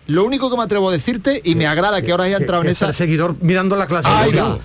[0.07, 2.69] lo único que me atrevo a decirte, y me agrada que ahora haya entrado en
[2.69, 2.91] esa...
[2.93, 4.59] seguidor mirando la clasificación.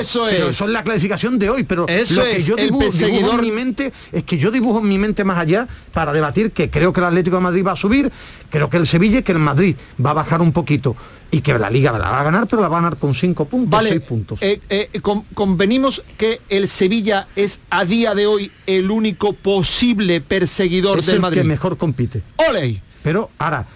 [0.00, 0.40] eso es.
[0.40, 4.24] eso es la clasificación de hoy, pero lo que yo dibujo, en mi mente es
[4.24, 7.36] que yo dibujo en mi mente más allá para debatir que creo que el Atlético
[7.36, 8.10] de Madrid va a subir,
[8.50, 10.96] creo que el Sevilla y que el Madrid va a bajar un poquito
[11.30, 13.44] y que la Liga la va a ganar, pero la va a ganar con cinco
[13.44, 14.42] puntos, vale, seis puntos.
[14.42, 15.00] Eh, eh,
[15.34, 21.42] convenimos que el Sevilla es a día de hoy el único posible perseguidor del Madrid.
[21.42, 22.22] que mejor compite.
[22.36, 22.82] ¡Ole!
[23.02, 23.66] Pero ahora,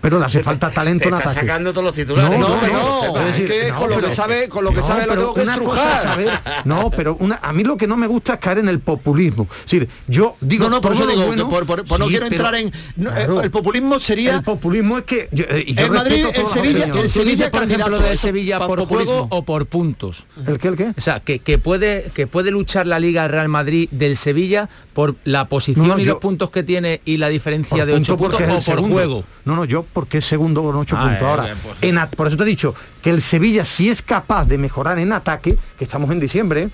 [0.00, 1.40] pero le hace falta talento en ataque.
[1.40, 2.38] sacando todos los titulares.
[2.38, 5.34] No, no, no, es que con lo que sabe, con lo que sabe lo tengo
[5.34, 6.16] que una cosa
[6.64, 9.48] No, pero una, a mí lo que no me gusta es caer en el populismo.
[9.50, 12.68] Es decir, yo digo no, no, por eso digo, bueno, por, no quiero entrar en
[12.68, 16.84] eh, el populismo sería el populismo es que yo, eh, yo el Madrid, el Sevilla,
[16.84, 20.26] el Sevilla por ejemplo de Sevilla por juego o por puntos.
[20.46, 20.94] ¿El qué el qué?
[20.96, 25.16] O sea, que, que puede que puede luchar la Liga Real Madrid del Sevilla por
[25.24, 28.82] la posición y los puntos que tiene y la diferencia de 8 puntos o por
[28.82, 29.24] juego.
[29.44, 31.22] No, no, yo porque es segundo con 8 puntos.
[31.22, 34.98] Ahora, pues por eso te he dicho que el Sevilla si es capaz de mejorar
[34.98, 36.70] en ataque, que estamos en diciembre,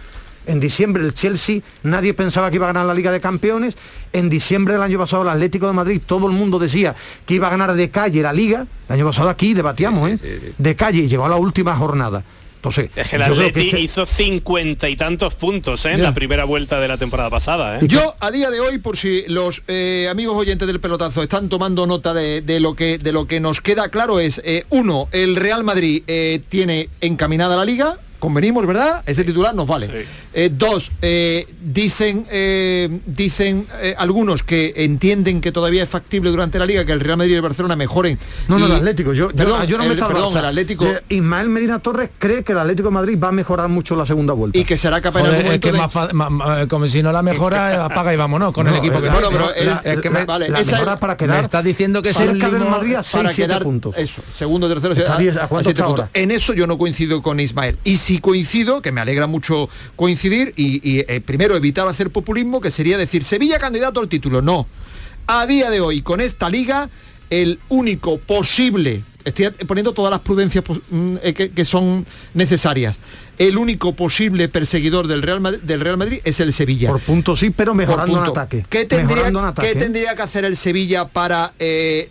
[0.47, 3.75] en diciembre el Chelsea, nadie pensaba que iba a ganar la Liga de Campeones.
[4.13, 6.95] En diciembre del año pasado el Atlético de Madrid, todo el mundo decía
[7.27, 8.67] que iba a ganar de calle la Liga.
[8.89, 10.55] El año pasado aquí debatíamos, ¿eh?
[10.57, 12.23] De calle y llegó a la última jornada.
[12.67, 15.93] Entonces, es que el Atleti este hizo cincuenta y tantos puntos ¿eh?
[15.93, 17.79] en la primera vuelta de la temporada pasada.
[17.79, 17.81] ¿eh?
[17.83, 21.87] Yo a día de hoy, por si los eh, amigos oyentes del pelotazo están tomando
[21.87, 26.03] nota de, lo que de lo que nos queda claro es uno, el Real Madrid
[26.49, 29.05] tiene encaminada la liga, convenimos, ¿verdad?
[29.07, 30.05] Ese titular nos vale.
[30.35, 36.67] Eh, dos, eh, dicen, eh, dicen algunos que entienden que todavía es factible durante la
[36.67, 38.19] liga que el Real Madrid y el Barcelona mejoren.
[38.49, 39.13] No, no, el Atlético.
[39.13, 40.87] Yo, yo, no me perdón, el Atlético.
[41.09, 44.33] Ismael Medina Torres cree que el Atlético de Madrid va a mejorar mucho la segunda
[44.33, 44.59] vuelta.
[44.59, 46.67] Y que será capaz en algún momento de...
[46.67, 50.01] como si no la mejora, apaga y vámonos con el equipo que Bueno, pero es
[50.01, 51.45] que me, vale, esa para quedar.
[51.45, 53.97] está diciendo que cerca del Madrid a 6, para quedar, puntos.
[53.97, 56.09] Eso, segundo, tercero, 10, ¿a, puntos.
[56.13, 57.79] En eso yo no coincido con Ismael.
[57.85, 62.71] Y si coincido, que me alegra mucho coincidir y, eh, primero evitar hacer populismo, que
[62.71, 64.43] sería decir Sevilla candidato al título.
[64.43, 64.67] No.
[65.27, 66.89] A día de hoy, con esta liga,
[67.31, 73.01] el único posible, estoy poniendo todas las prudencias mm, eh, que, son necesarias,
[73.39, 76.91] el único posible perseguidor del Real Madrid, del Real Madrid es el Sevilla.
[76.91, 78.65] Por punto sí, pero mejorando en ataque.
[78.69, 82.09] ¿Qué tendría, ¿qué tendría que hacer el Sevilla para eh,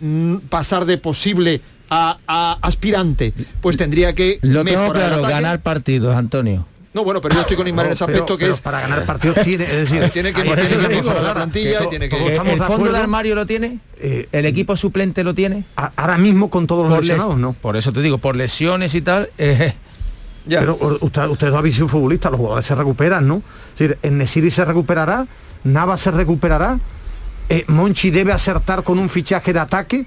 [0.50, 3.32] pasar de posible a, aspirante?
[3.60, 6.66] Pues tendría que Lo tengo claro, ganar partidos, Antonio.
[6.96, 9.36] No, bueno, pero yo estoy con Ismael en ese aspecto que es para ganar partidos
[9.44, 13.34] tiene, es decir, tiene que, mejorar la plantilla y tiene que el fondo de armario
[13.34, 15.66] lo tiene, eh, el equipo suplente lo tiene.
[15.74, 17.52] ahora mismo con todos los lesionados, ¿no?
[17.52, 19.28] Por eso te digo, por lesiones y tal.
[19.36, 19.74] Eh,
[20.46, 20.60] ya.
[20.60, 23.42] Pero usted, ustedes ha visto futbolista, los jugadores se recuperan, ¿no?
[23.74, 25.26] Es decir, en Nesiri se recuperará,
[25.64, 26.78] Nava se recuperará,
[27.50, 30.06] eh, Monchi debe acertar con un fichaje de ataque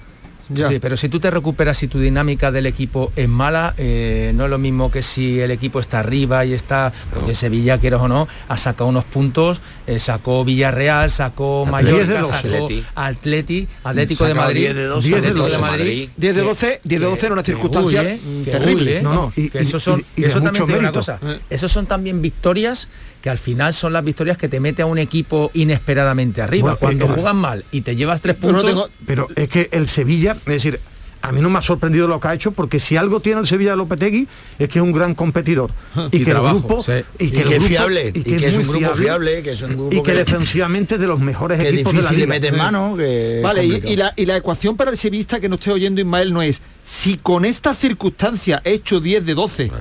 [0.54, 4.46] Sí, pero si tú te recuperas y tu dinámica del equipo es mala, eh, no
[4.46, 8.08] es lo mismo que si el equipo está arriba y está, porque Sevilla, quieres o
[8.08, 14.62] no, ha sacado unos puntos, eh, sacó Villarreal, sacó Mallorca, sacó Atleti, Atlético de Madrid,
[14.62, 17.44] 10 de 12, 10 de, de Madrid, 10 de 12, 10 de 12 en una
[17.44, 19.04] circunstancia terrible.
[19.04, 22.88] No, no, y, eso son, y, eso también una cosa, esos son también victorias
[23.22, 26.76] que al final son las victorias que te mete a un equipo inesperadamente arriba.
[26.76, 28.90] Cuando juegan mal y te llevas tres puntos.
[29.06, 30.80] pero es que el Sevilla es decir,
[31.22, 33.48] a mí no me ha sorprendido lo que ha hecho porque si algo tiene el
[33.48, 34.28] Sevilla de Lopetegui
[34.58, 35.72] es que es un gran competidor
[36.12, 36.82] y, que el grupo
[37.18, 39.44] y que, es fiable y que, es, un grupo fiable,
[39.92, 42.28] y que, defensivamente es de los mejores equipos de la liga.
[42.28, 42.96] mete mano
[43.44, 46.42] vale y, la, y la ecuación para el sevillista que no estoy oyendo Ismael no
[46.42, 49.72] es si con esta circunstancia he hecho 10 de 12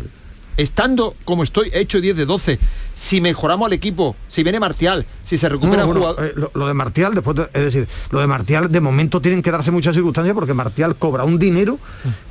[0.56, 2.58] estando como estoy hecho 10 de 12
[2.98, 7.38] si mejoramos al equipo, si viene Martial, si se recupera eh, lo, de Martial, después
[7.52, 11.22] es decir, lo de Martial de momento tienen que darse muchas circunstancias porque Martial cobra
[11.22, 11.78] un dinero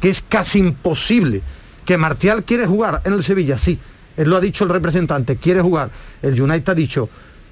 [0.01, 1.41] que es casi imposible.
[1.85, 3.79] Que Martial quiere jugar en el Sevilla, sí.
[4.17, 5.89] Él lo ha dicho el representante, quiere jugar.
[6.21, 7.07] El United ha dicho,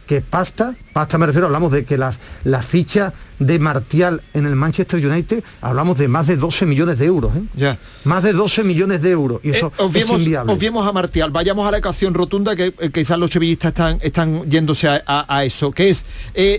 [0.05, 4.55] que pasta, pasta me refiero, hablamos de que la, la ficha de Martial en el
[4.55, 7.35] Manchester United, hablamos de más de 12 millones de euros.
[7.35, 7.43] ¿eh?
[7.55, 7.77] Ya.
[8.03, 9.39] Más de 12 millones de euros.
[9.43, 10.53] Y eso eh, es inviable.
[10.53, 14.49] Obviemos a Martial, vayamos a la ecuación rotunda que eh, quizás los sevillistas están, están
[14.49, 16.05] yéndose a, eso, que es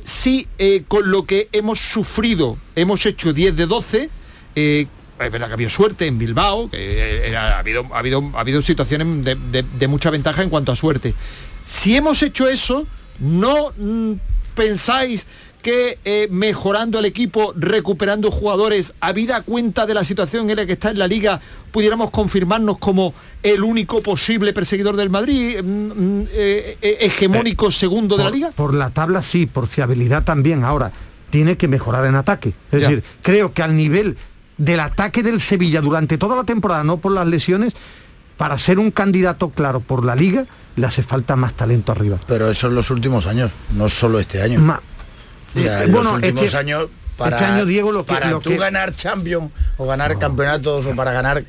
[0.04, 0.46] si
[0.88, 4.10] con lo que hemos sufrido hemos hecho 10 de 12,
[4.54, 8.60] es verdad que ha habido suerte en Bilbao, que ha, habido, ha, habido, ha habido
[8.60, 11.14] situaciones de, de mucha ventaja en cuanto a suerte.
[11.66, 12.86] Si hemos hecho eso,
[13.20, 14.12] ¿No mm,
[14.54, 15.26] pensáis
[15.66, 20.74] que eh, mejorando el equipo, recuperando jugadores, habida cuenta de la situación en la que
[20.74, 21.40] está en la liga,
[21.72, 28.16] pudiéramos confirmarnos como el único posible perseguidor del Madrid, mm, mm, eh, eh, hegemónico segundo
[28.16, 28.50] de la liga?
[28.52, 30.62] Por la tabla sí, por fiabilidad también.
[30.62, 30.92] Ahora,
[31.30, 32.54] tiene que mejorar en ataque.
[32.70, 34.16] Es decir, creo que al nivel
[34.56, 37.74] del ataque del Sevilla durante toda la temporada, no por las lesiones,
[38.36, 40.46] para ser un candidato claro por la liga,
[40.76, 42.18] le hace falta más talento arriba.
[42.26, 44.60] Pero eso en los últimos años, no solo este año.
[45.54, 49.50] en los últimos este años para, este año Diego lo que, para tú ganar Champions
[49.78, 51.44] o ganar campeonatos o para ganar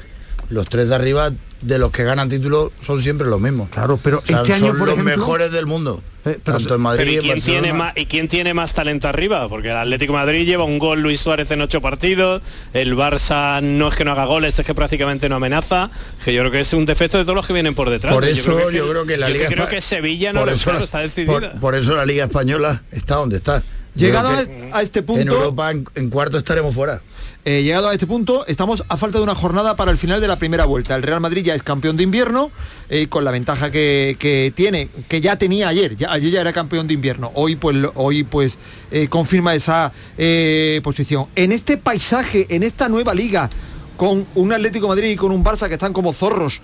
[0.50, 3.70] los tres de arriba de los que ganan títulos son siempre los mismos.
[3.70, 6.02] Claro, pero este año son los mejores del mundo.
[6.26, 9.48] Eh, tanto en Madrid ¿y quién, tiene más, ¿y quién tiene más talento arriba?
[9.48, 12.42] Porque el Atlético Madrid lleva un gol Luis Suárez en ocho partidos,
[12.74, 15.90] el Barça no es que no haga goles, es que prácticamente no amenaza,
[16.26, 18.14] que yo creo que es un defecto de todos los que vienen por detrás.
[18.14, 21.54] Por eso yo creo que, la Liga creo que Sevilla no está decidida.
[21.60, 23.64] Por, eso la Liga Española está donde está.
[23.96, 24.30] Llegado
[24.74, 25.22] a este punto...
[25.22, 27.02] En Europa en cuarto estaremos fuera.
[27.50, 30.28] Eh, llegado a este punto, estamos a falta de una jornada para el final de
[30.28, 30.98] la primera vuelta.
[30.98, 32.52] El Real Madrid ya es campeón de invierno,
[32.90, 36.88] eh, con la ventaja que, tiene, que ya tenía ayer, ya, ayer ya era campeón
[36.88, 37.32] de invierno.
[37.36, 38.60] Hoy pues, hoy, pues
[38.92, 39.94] eh, confirma esa
[40.84, 41.28] posición.
[41.38, 43.50] En este paisaje, en esta nueva liga,
[43.96, 46.60] con un Atlético Madrid y con un Barça que están como zorros,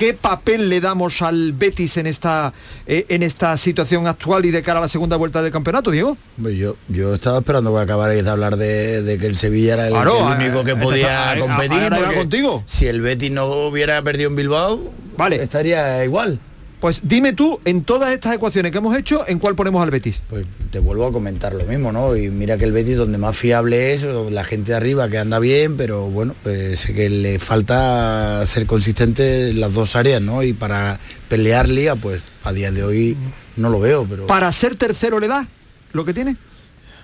[0.00, 2.54] ¿Qué papel le damos al Betis en esta,
[2.86, 6.16] eh, en esta situación actual y de cara a la segunda vuelta del campeonato, Diego?
[6.38, 10.64] Yo, yo estaba esperando que acabarais de hablar de, que el Sevilla era el, único
[10.64, 11.90] que podía competir.
[12.14, 12.62] contigo.
[12.64, 15.42] Si el Betis no hubiera perdido en Bilbao, vale.
[15.42, 16.40] estaría igual.
[16.80, 20.22] Pues dime tú, en todas estas ecuaciones que hemos hecho, ¿en cuál ponemos al Betis?
[20.30, 22.16] Pues te vuelvo a comentar lo mismo, ¿no?
[22.16, 25.38] Y mira que el Betis donde más fiable es, la gente de arriba que anda
[25.38, 30.42] bien, pero bueno, pues sé que le falta ser consistente en las dos áreas, ¿no?
[30.42, 33.16] Y para pelear liga, pues a día de hoy
[33.56, 34.26] no lo veo, pero...
[34.26, 35.46] ¿Para ser tercero le da
[35.92, 36.36] lo que tiene?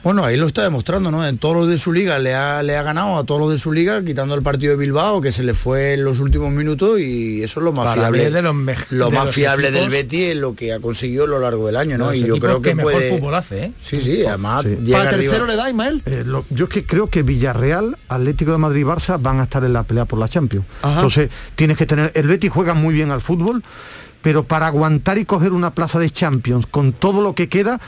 [0.03, 1.27] Bueno, ahí lo está demostrando, ¿no?
[1.27, 3.59] En todos los de su liga le ha, le ha ganado a todos los de
[3.59, 7.01] su liga, quitando el partido de Bilbao, que se le fue en los últimos minutos,
[7.01, 8.31] y eso es lo más fiable.
[8.31, 8.55] De los
[8.91, 11.99] lo más fiable del Betis es lo que ha conseguido a lo largo del año,
[11.99, 12.15] ¿no?
[12.15, 13.73] y yo creo que, mejor fútbol hace, ¿eh?
[13.81, 14.65] Sí, sí, además.
[14.91, 16.03] ¿Para tercero le da, Ismael?
[16.07, 19.65] Eh, yo es que creo que Villarreal, Atlético de Madrid y Barça van a estar
[19.65, 20.67] en la pelea por la Champions.
[20.85, 22.13] Entonces, tienes que tener.
[22.15, 23.63] El Betis juega muy bien al fútbol,
[24.23, 27.81] pero para aguantar y coger una plaza de Champions con todo lo que queda,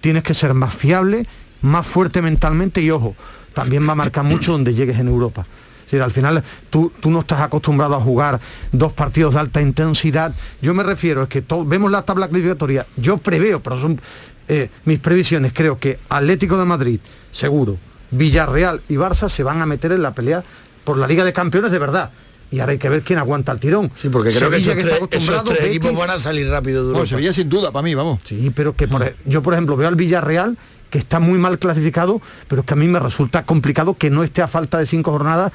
[0.00, 1.26] tienes que ser más fiable
[1.66, 3.14] más fuerte mentalmente y ojo,
[3.52, 5.46] también va a marcar mucho donde llegues en Europa.
[5.90, 8.40] Si al final tú, tú, no estás acostumbrado a jugar
[8.72, 10.34] dos partidos de alta intensidad.
[10.60, 14.00] Yo me refiero, es que vemos la tabla clasificatoria, yo preveo, pero son
[14.48, 17.00] eh, mis previsiones, creo que Atlético de Madrid,
[17.30, 17.78] seguro,
[18.10, 20.42] Villarreal y Barça se van a meter en la pelea
[20.84, 22.10] por la Liga de Campeones de verdad.
[22.50, 23.90] Y ahora hay que ver quién aguanta el tirón.
[23.96, 27.72] Sí, porque creo que esos, tres, equipos van a salir rápido de Sevilla sin duda,
[27.72, 28.20] para mí, vamos.
[28.24, 30.56] Sí, pero que por, yo, por ejemplo, veo al Villarreal
[30.90, 34.22] que está muy mal clasificado, pero es que a mí me resulta complicado que no
[34.22, 35.52] esté a falta de cinco jornadas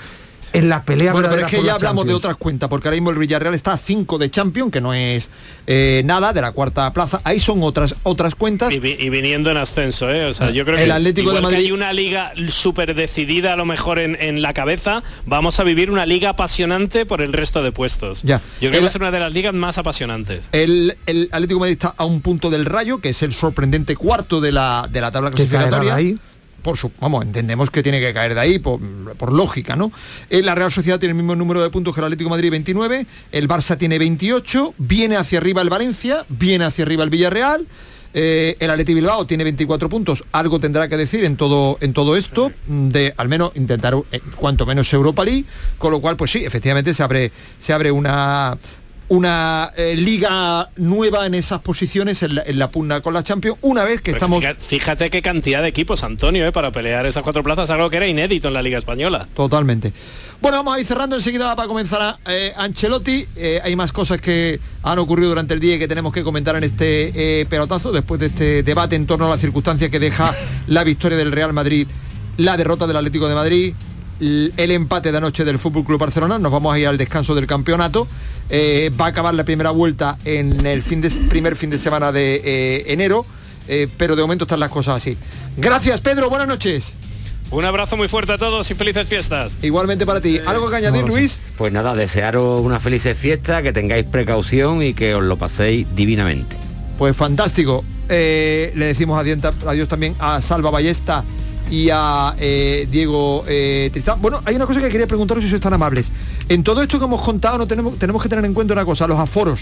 [0.54, 3.10] en la pelea bueno, pero es que ya hablamos de otras cuentas porque ahora mismo
[3.10, 5.30] el Villarreal está a 5 de Champions que no es
[5.68, 7.22] eh, nada de la cuarta plaza.
[7.24, 8.74] Ahí son otras otras cuentas.
[8.74, 10.26] Y, viniendo en ascenso ¿eh?
[10.26, 13.56] o sea yo creo el que Atlético de Madrid hay una liga súper decidida a
[13.56, 17.72] lo mejor en, la cabeza vamos a vivir una liga apasionante por el resto de
[17.72, 18.22] puestos.
[18.24, 18.42] Ya.
[18.60, 20.46] Yo creo que va a ser una de las ligas más apasionantes.
[20.52, 23.96] El, el Atlético de Madrid está a un punto del Rayo que es el sorprendente
[23.96, 25.96] cuarto de la de la tabla clasificatoria.
[25.96, 26.18] ahí
[26.62, 28.80] por su, vamos, entendemos que tiene que caer de ahí por,
[29.32, 29.92] lógica, ¿no?
[30.30, 33.06] Eh, la Real Sociedad tiene el mismo número de puntos que el Atlético Madrid, 29,
[33.32, 37.68] el Barça tiene 28, viene hacia arriba el Valencia, viene hacia arriba el Villarreal,
[38.14, 42.18] Eh, el Atleti Bilbao tiene 24 puntos, algo tendrá que decir en todo, en todo
[42.18, 45.46] esto, de al menos intentar eh, cuanto menos Europa League,
[45.78, 48.58] con lo cual, pues sí, efectivamente se abre, se abre una,
[49.12, 54.00] una eh, liga nueva en esas posiciones en la, pugna con la Champions una vez
[54.00, 57.90] que estamos fíjate, qué cantidad de equipos Antonio eh, para pelear esas cuatro plazas algo
[57.90, 59.28] que era inédito en la liga española.
[59.36, 59.92] Totalmente.
[60.40, 63.26] Bueno vamos a ir cerrando enseguida para comenzar a eh, Ancelotti.
[63.62, 66.64] Hay más cosas que han ocurrido durante el día y que tenemos que comentar en
[66.64, 70.34] este pelotazo después de este debate en torno a las circunstancias que deja
[70.68, 71.86] la victoria del Real Madrid
[72.38, 73.74] la derrota del Atlético de Madrid
[74.22, 76.38] el empate de anoche del Fútbol Club Barcelona.
[76.38, 78.08] Nos vamos a ir al descanso del campeonato.
[78.50, 82.12] Eh, va a acabar la primera vuelta en el fin de, primer fin de semana
[82.12, 83.26] de eh, enero,
[83.68, 85.18] eh, pero de momento están las cosas así.
[85.58, 86.30] Gracias, Pedro.
[86.30, 86.94] Buenas noches.
[87.50, 89.58] Un abrazo muy fuerte a todos y felices fiestas.
[89.62, 90.40] Igualmente para ti.
[90.46, 91.40] ¿Algo que añadir, Luis?
[91.58, 96.56] Pues nada, desearos una felices fiesta, que tengáis precaución y que os lo paséis divinamente.
[96.98, 97.84] Pues fantástico.
[98.08, 101.24] le decimos adiós también a Salva Ballesta
[101.70, 104.22] y a eh, Diego eh, Tristán.
[104.22, 106.12] Bueno, hay una cosa que quería preguntaros si sois tan amables.
[106.50, 109.08] En todo esto que hemos contado no tenemos, tenemos que tener en cuenta una cosa,
[109.08, 109.60] los aforos.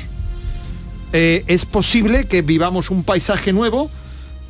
[1.14, 3.90] Eh, es posible que vivamos un paisaje nuevo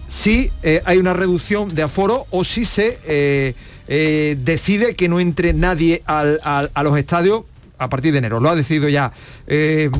[0.07, 0.51] si
[0.85, 3.55] hay una reducción de aforo o si se
[3.87, 7.43] decide que no entre nadie a los estadios
[7.77, 8.39] a partir de enero.
[8.39, 9.11] Lo ha decidido ya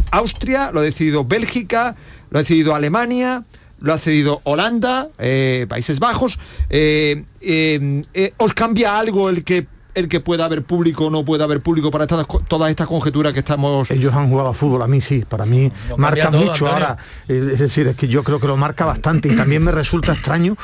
[0.10, 1.96] Austria, lo ha decidido Bélgica,
[2.32, 3.44] lo ha decidido Alemania,
[3.82, 6.40] lo ha cedido Holanda, eh, Países Bajos.
[6.70, 11.44] Eh, eh, ¿Os cambia algo el que el que pueda haber público o no pueda
[11.44, 13.90] haber público para todas estas conjeturas que estamos...
[13.92, 16.98] Ellos han jugado a fútbol, a mí sí, para mí marca mucho ahora.
[17.28, 20.56] Es decir, es que yo creo que lo marca bastante y también me resulta extraño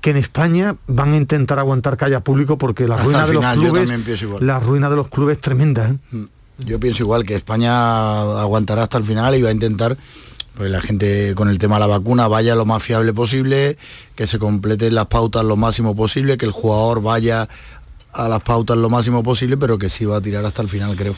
[0.00, 3.44] que en España van a intentar aguantar que haya público porque la ruina de los
[3.44, 6.24] clubes la ruina de los clubes es tremenda mm.
[6.60, 9.98] yo pienso igual que España aguantará hasta el final y va a intentar
[10.60, 13.78] pues la gente con el tema de la vacuna vaya lo más fiable posible,
[14.14, 17.48] que se completen las pautas lo máximo posible, que el jugador vaya
[18.12, 20.94] a las pautas lo máximo posible, pero que sí va a tirar hasta el final,
[20.96, 21.16] creo.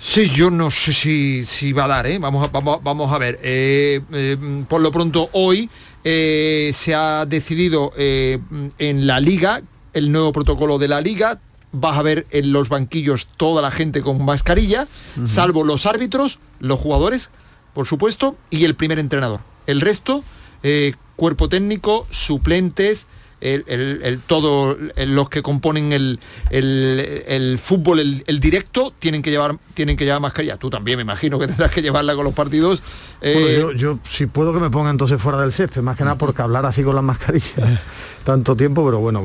[0.00, 2.18] Sí, yo no sé si, si va a dar, ¿eh?
[2.18, 3.38] vamos, a, vamos, vamos a ver.
[3.44, 5.70] Eh, eh, por lo pronto hoy
[6.02, 9.62] se ha decidido en la liga,
[9.92, 11.38] el nuevo protocolo de la liga,
[11.70, 14.88] vas a ver en los banquillos toda la gente con mascarilla,
[15.26, 17.30] salvo los árbitros, los jugadores,
[17.74, 19.40] por supuesto, y el primer entrenador.
[19.66, 20.24] El resto,
[20.62, 23.06] eh, cuerpo técnico, suplentes,
[23.40, 30.04] el, todo los que componen el, el fútbol, el, directo, tienen que llevar tienen que
[30.04, 30.56] llevar mascarilla.
[30.56, 32.82] Tú también me imagino que tendrás que llevarla con los partidos.
[33.22, 36.42] Eh, yo, si puedo que me ponga entonces fuera del césped, más que nada porque
[36.42, 37.80] hablar así con las mascarillas
[38.24, 39.24] tanto tiempo, pero bueno,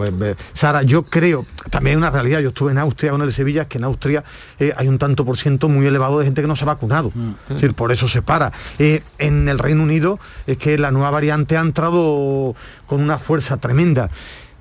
[0.53, 3.67] Sara, yo creo, también hay una realidad, yo estuve en Austria con el Sevilla, es
[3.67, 4.23] que en Austria
[4.59, 7.11] eh, hay un tanto por ciento muy elevado de gente que no se ha vacunado.
[7.13, 7.31] Mm.
[7.49, 8.51] Es decir, por eso se para.
[8.79, 13.57] Eh, en el Reino Unido es que la nueva variante ha entrado con una fuerza
[13.57, 14.09] tremenda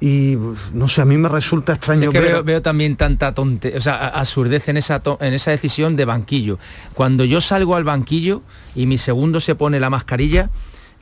[0.00, 0.36] y
[0.72, 2.10] no sé, a mí me resulta extraño.
[2.12, 6.58] veo, también tanta tonte, o sea, absurdez en esa, en esa decisión de banquillo.
[6.92, 8.42] Cuando yo salgo al banquillo
[8.74, 10.50] y mi segundo se pone la mascarilla,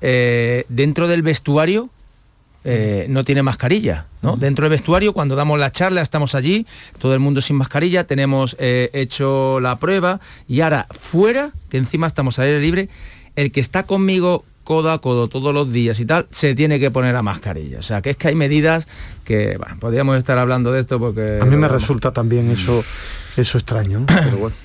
[0.02, 1.88] eh, dentro del vestuario
[2.64, 4.06] eh, no tiene mascarilla.
[4.22, 4.36] ¿no?
[4.36, 6.66] Dentro del vestuario, cuando damos la charla, estamos allí,
[6.98, 12.06] todo el mundo sin mascarilla, tenemos eh, hecho la prueba y ahora fuera, que encima
[12.06, 12.88] estamos al aire libre,
[13.34, 16.90] el que está conmigo codo a codo todos los días y tal, se tiene que
[16.90, 17.80] poner la mascarilla.
[17.80, 18.86] O sea, que es que hay medidas
[19.24, 21.40] que, podríamos estar hablando de esto porque...
[21.42, 22.84] A mí me resulta también eso,
[23.36, 24.56] eso extraño, pero bueno.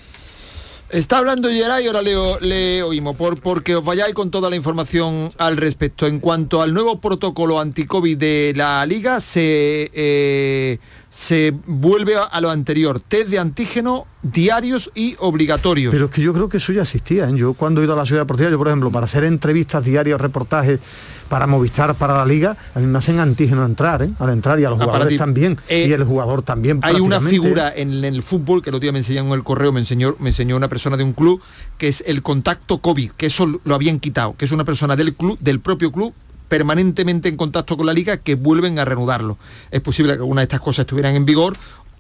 [0.90, 5.58] Está hablando Geray ahora le, oímos, por, porque os vayáis con toda la información al
[5.58, 6.08] respecto.
[6.08, 10.80] En cuanto al nuevo protocolo anti-COVID de la Liga, se, eh,
[11.18, 15.92] se vuelve a, lo anterior, test de antígeno diarios y obligatorios.
[15.92, 17.28] Pero es que yo creo que eso ya existía.
[17.28, 17.34] ¿eh?
[17.36, 20.22] Yo cuando he ido a la ciudad deportiva, yo por ejemplo, para hacer entrevistas diarias,
[20.22, 20.80] reportajes,
[21.28, 24.12] para Movistar, para la liga, a mí me hacen antígeno entrar, ¿eh?
[24.20, 26.82] al entrar y a los ah, jugadores también, eh, y el jugador también.
[26.84, 29.72] Hay una figura en, el fútbol, que el otro día me enseñaron en el correo,
[29.72, 31.42] me enseñó, me enseñó una persona de un club,
[31.80, 35.16] que es el contacto COVID, que eso lo habían quitado, que es una persona del
[35.16, 36.14] club, del propio club,
[36.48, 39.38] permanentemente en contacto con la liga que vuelven a reanudarlo.
[39.72, 41.58] Es posible que alguna de estas cosas estuvieran en vigor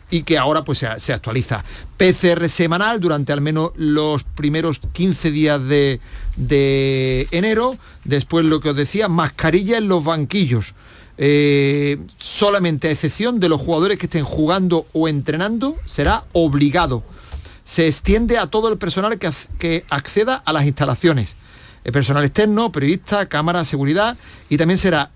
[0.09, 1.63] y que ahora pues se, actualiza.
[1.97, 7.77] PCR semanal durante al menos los primeros 15 días de, enero.
[8.03, 10.73] Después lo que os decía, mascarilla en los banquillos.
[11.19, 17.03] Eh, solamente a excepción de los jugadores que estén jugando o entrenando, será obligado.
[17.65, 21.35] Se extiende a todo el personal que, que acceda a las instalaciones.
[21.87, 24.17] El personal externo, periodista, cámara, seguridad
[24.49, 25.09] y también será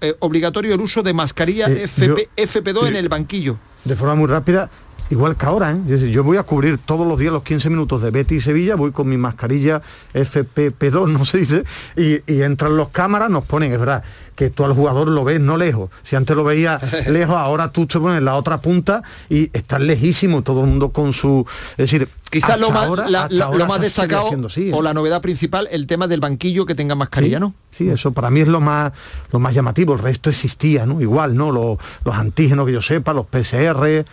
[0.00, 4.70] eh, obligatorio el uso de mascarilla FP, FP2 en el banquillo de forma muy rápida,
[5.10, 6.10] igual que ahora, ¿eh?
[6.10, 8.92] yo voy a cubrir todos los días los 15 minutos de Betty y Sevilla, voy
[8.92, 9.82] con mi mascarilla
[10.14, 11.64] FPP2, no se dice,
[11.96, 14.04] y, y entran los cámaras, nos ponen, es verdad,
[14.34, 15.90] que tú al jugador lo ves no lejos.
[16.02, 19.80] Si antes lo veías lejos, ahora tú te pones en la otra punta y estás
[19.80, 21.46] lejísimo, todo el mundo con su...
[21.72, 22.88] Es decir, quizás lo más,
[23.30, 24.30] lo más destacado
[24.72, 27.54] o la novedad principal, el tema del banquillo que tenga mascarilla, ¿no?
[27.70, 28.92] Sí, eso para mí es lo más,
[29.32, 29.94] lo más llamativo.
[29.94, 31.00] El resto existía, ¿no?
[31.00, 31.52] Igual, ¿no?
[31.52, 34.04] Los, los antígenos que yo sepa, los PCR,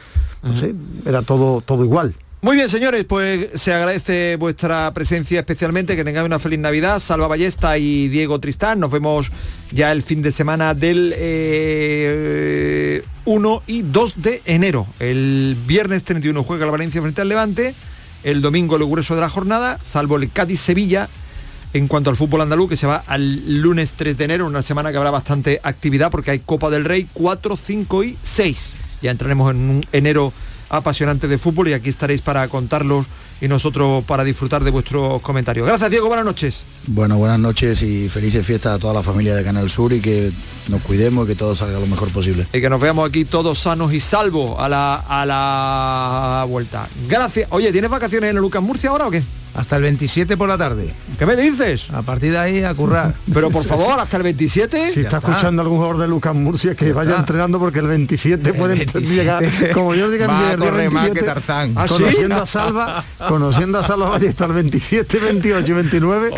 [0.44, 2.14] no sé, era todo, todo igual.
[2.42, 7.02] Muy bien, señores, pues se agradece vuestra presencia especialmente, que tengáis una feliz Navidad.
[7.02, 9.30] Salva Ballesta y Diego Tristán, nos vemos
[9.74, 13.04] ya el fin de semana del 1 eh,
[13.68, 14.88] y 2 de enero.
[15.02, 17.76] El viernes 31 juega la Valencia frente al Levante,
[18.24, 21.10] el domingo el grueso de la jornada, salvo el Cádiz-Sevilla,
[21.74, 24.92] en cuanto al fútbol andaluz, que se va al lunes 3 de enero, una semana
[24.92, 28.70] que habrá bastante actividad porque hay Copa del Rey 4, 5 y 6.
[29.02, 30.32] Ya entraremos en un enero
[30.70, 33.06] apasionante de fútbol y aquí estaréis para contarlos
[33.42, 35.68] y nosotros para disfrutar de vuestros comentarios.
[35.68, 36.64] Gracias Diego, buenas noches.
[36.88, 40.32] Bueno, buenas noches y felices fiestas a toda la familia de Canal Sur y que
[40.68, 42.48] nos cuidemos y que todo salga lo mejor posible.
[42.54, 46.88] Y que nos veamos aquí todos sanos y salvos a la, a la vuelta.
[47.08, 47.48] Gracias.
[47.52, 49.24] Oye, ¿tienes vacaciones en el Lucas Murcia ahora o qué?
[49.54, 50.94] Hasta el 27 por la tarde.
[51.18, 51.90] ¿Qué me dices?
[51.92, 53.16] A partir de ahí a currar.
[53.34, 54.94] Pero por favor, hasta el 27.
[55.00, 58.86] Si está, escuchando algún jugador de Lucas Murcia que vaya entrenando porque el 27 puede
[59.02, 59.44] llegar.
[59.74, 61.24] Como yo diga el día 27.
[61.24, 61.74] Tarzán.
[61.76, 66.32] ¿Ah, conociendo a Salva, conociendo a Salva hasta el 27, 28 y 29.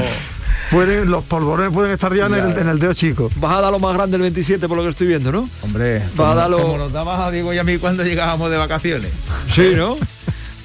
[0.70, 3.32] Pueden, los polvorones pueden estar ya en el, en el, dedo chico.
[3.38, 5.50] Vas a dar lo más grande el 27 por lo que estoy viendo, ¿no?
[5.62, 8.58] Hombre, vas a dar como nos dabas a Diego y a mí cuando llegábamos de
[8.58, 9.10] vacaciones.
[9.54, 9.98] Sí, ¿no?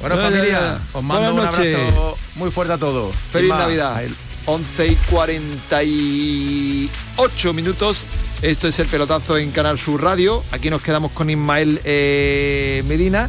[0.01, 3.15] Bueno, familia, os mando un abrazo muy fuerte a todos.
[3.33, 4.03] Feliz Navidad.
[4.47, 8.05] 11 y 48 minutos.
[8.43, 10.45] Esto es el pelotazo en Canal Sur Radio.
[10.53, 13.29] Aquí nos quedamos con Ismael eh, Medina.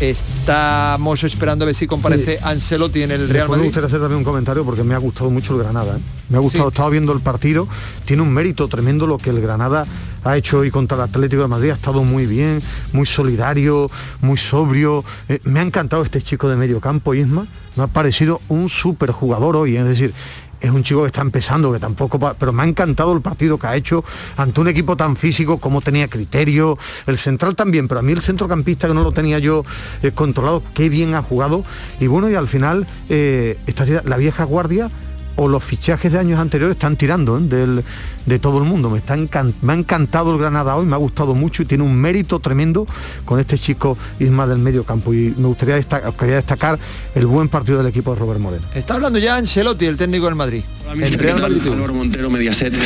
[0.00, 3.62] Estamos esperando a ver si comparece Ancelotti en el Real Madrid.
[3.62, 5.96] Me gustaría hacer también un comentario porque me ha gustado mucho el Granada.
[5.96, 6.00] ¿eh?
[6.28, 7.66] Me ha gustado, estaba viendo el partido.
[8.04, 9.86] Tiene un mérito tremendo lo que el Granada
[10.22, 11.70] ha hecho hoy contra el Atlético de Madrid.
[11.70, 13.90] Ha estado muy bien, muy solidario,
[14.20, 15.04] muy sobrio.
[15.28, 17.48] Eh, me ha encantado este chico de medio campo, Isma.
[17.74, 19.76] Me ha parecido un súper jugador hoy.
[19.76, 20.14] Es decir,
[20.60, 23.66] es un chico que está empezando, que tampoco, pero me ha encantado el partido que
[23.66, 24.04] ha hecho
[24.36, 28.22] ante un equipo tan físico, como tenía criterio, el central también, pero a mí el
[28.22, 29.64] centrocampista que no lo tenía yo
[30.02, 31.64] eh, controlado, qué bien ha jugado.
[32.00, 33.58] Y bueno, y al final, eh,
[34.04, 34.90] la vieja guardia
[35.38, 37.82] o los fichajes de años anteriores están tirando ¿eh?
[38.26, 38.90] de todo el mundo.
[38.90, 41.94] Me, está me ha encantado el Granada hoy, me ha gustado mucho y tiene un
[41.94, 42.86] mérito tremendo
[43.24, 45.14] con este chico Isma del medio campo.
[45.14, 46.78] Y me gustaría destacar, quería destacar
[47.14, 48.66] el buen partido del equipo de Robert Moreno.
[48.74, 50.62] Está hablando ya Ancelotti, el técnico del Madrid.
[50.92, 51.62] El Real Madrid.
[51.92, 52.76] Montero, Mediaset.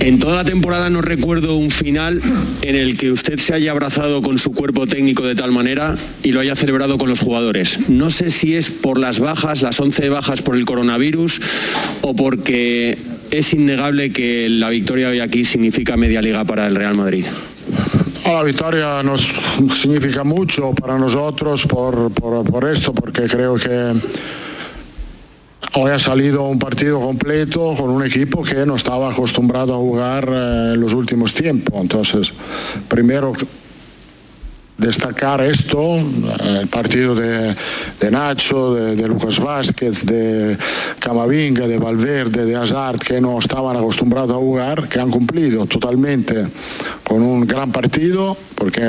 [0.00, 2.22] En toda la temporada no recuerdo un final
[2.62, 6.32] en el que usted se haya abrazado con su cuerpo técnico de tal manera y
[6.32, 7.78] lo haya celebrado con los jugadores.
[7.88, 11.42] No sé si es por las bajas, las 11 bajas por el coronavirus
[12.00, 12.96] o porque
[13.30, 17.26] es innegable que la victoria hoy aquí significa media liga para el Real Madrid.
[18.24, 19.28] La victoria nos
[19.80, 23.92] significa mucho para nosotros por, por esto, porque creo que
[25.72, 30.28] Hoy ha salido un partido completo con un equipo que no estaba acostumbrado a jugar
[30.28, 31.80] eh, en los últimos tiempos.
[31.80, 32.32] Entonces,
[32.88, 33.32] primero
[34.76, 37.54] destacar esto, eh, el partido de,
[38.10, 40.58] Nacho, de, Lucas Vázquez, de
[40.98, 46.48] Camavinga, de Valverde, de Hazard, que no estaban acostumbrados a jugar, que han cumplido totalmente
[47.04, 48.82] con un gran partido, porque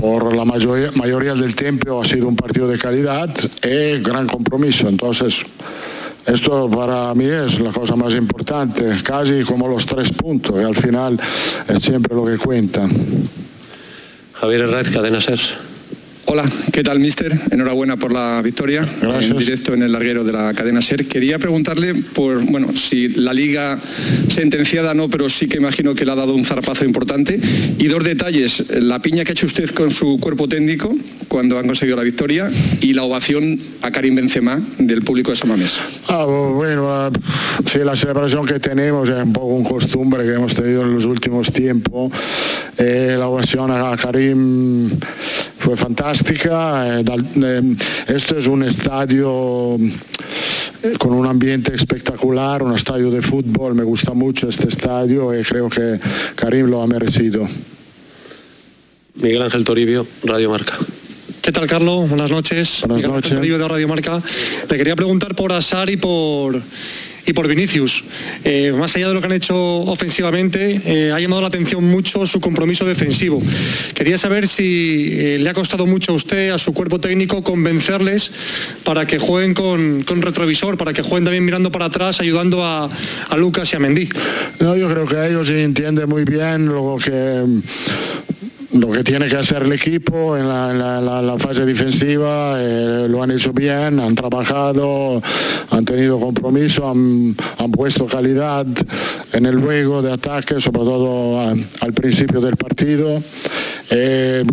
[0.00, 3.28] por la mayoría, mayoría del tiempo ha sido un partido de calidad
[3.62, 4.88] y gran compromiso.
[4.88, 5.44] Entonces,
[6.26, 10.76] esto para mí es la cosa más importante, casi como los tres puntos, y al
[10.76, 11.18] final
[11.68, 12.88] es siempre lo que cuenta.
[14.34, 15.69] Javier Herrera, Cadena Ser.
[16.32, 17.36] Hola, ¿qué tal, mister?
[17.50, 19.32] Enhorabuena por la victoria Gracias.
[19.32, 21.06] en directo en el larguero de la cadena SER.
[21.06, 23.80] Quería preguntarle por, bueno, si la liga
[24.32, 27.40] sentenciada no, pero sí que imagino que le ha dado un zarpazo importante.
[27.78, 30.94] Y dos detalles, la piña que ha hecho usted con su cuerpo técnico
[31.30, 32.50] cuando han conseguido la victoria
[32.80, 35.80] y la ovación a Karim Benzema del público de Samamés.
[36.08, 37.08] Ah, bueno,
[37.70, 41.04] sí, la celebración que tenemos es un poco un costumbre que hemos tenido en los
[41.04, 42.12] últimos tiempos.
[42.76, 44.90] Eh, la ovación a Karim
[45.60, 46.98] fue fantástica.
[46.98, 47.04] Eh,
[47.36, 47.76] eh,
[48.08, 49.78] esto es un estadio
[50.98, 53.76] con un ambiente espectacular, un estadio de fútbol.
[53.76, 56.00] Me gusta mucho este estadio y creo que
[56.34, 57.46] Karim lo ha merecido.
[59.14, 60.76] Miguel Ángel Toribio, Radio Marca.
[61.42, 62.08] ¿Qué tal, Carlos?
[62.08, 62.82] Buenas noches.
[62.86, 63.40] Buenas noches.
[63.40, 64.22] de Radio Marca.
[64.68, 66.60] Le quería preguntar por Asar y por
[67.26, 68.04] y por Vinicius.
[68.44, 72.26] Eh, más allá de lo que han hecho ofensivamente, eh, ha llamado la atención mucho
[72.26, 73.42] su compromiso defensivo.
[73.94, 78.32] Quería saber si eh, le ha costado mucho a usted, a su cuerpo técnico, convencerles
[78.84, 82.88] para que jueguen con, retrovisor, para que jueguen también mirando para atrás, ayudando a,
[83.36, 84.08] Lucas y a Mendy.
[84.58, 87.44] No, yo creo que ellos entienden muy bien lo que
[88.72, 93.52] lo que tiene que hacer el equipo en la, fase defensiva, eh, lo han hecho
[93.52, 95.20] bien, han trabajado,
[95.70, 97.34] han tenido compromiso, han,
[97.72, 98.66] puesto calidad
[99.32, 103.22] en el juego de ataque, sobre todo al principio del partido.
[103.90, 104.44] Eh,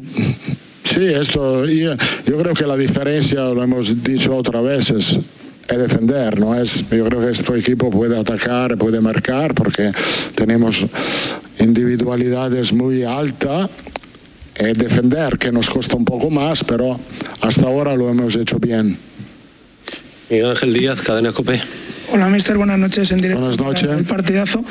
[0.83, 1.95] sí, esto, yo,
[2.25, 5.19] creo que la diferencia, lo hemos dicho otras veces,
[5.67, 9.91] es defender, no es, yo creo que este equipo puede atacar, puede marcar, porque
[10.33, 10.85] tenemos
[11.59, 13.69] individualidades muy altas
[14.57, 16.99] es defender, que nos cuesta un poco más, pero
[17.41, 18.97] hasta ahora lo hemos hecho bien.
[20.29, 21.61] Miguel Ángel Díaz, Cadena Cope.
[22.09, 23.41] Hola, mister, buenas noches en directo.
[23.41, 23.89] Buenas noches.
[23.89, 24.63] El partidazo.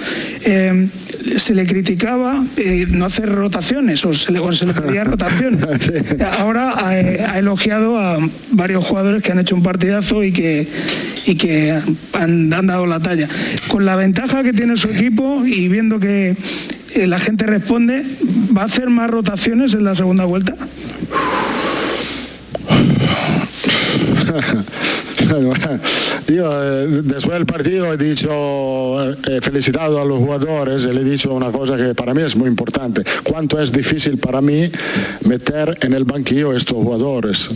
[0.43, 0.89] Eh,
[1.37, 4.41] se le criticaba eh, no hacer rotaciones o se le,
[4.73, 5.63] pedía rotaciones.
[6.39, 8.19] Ahora eh, ha, elogiado a
[8.53, 10.67] varios jugadores que han hecho un partidazo y que,
[11.27, 11.79] y que
[12.15, 13.29] han, han dado la talla.
[13.69, 16.35] Con la ventaja que tiene su equipo y viendo que
[16.95, 18.05] la gente responde,
[18.57, 20.55] ¿va a hacer más rotaciones en la segunda vuelta?
[26.29, 31.33] Yo eh, después del partido he dicho, he felicitado a los jugadores le he dicho
[31.33, 33.03] una cosa que para mí es muy importante.
[33.23, 34.71] Cuánto es difícil para mí
[35.27, 37.51] meter en el banquillo estos jugadores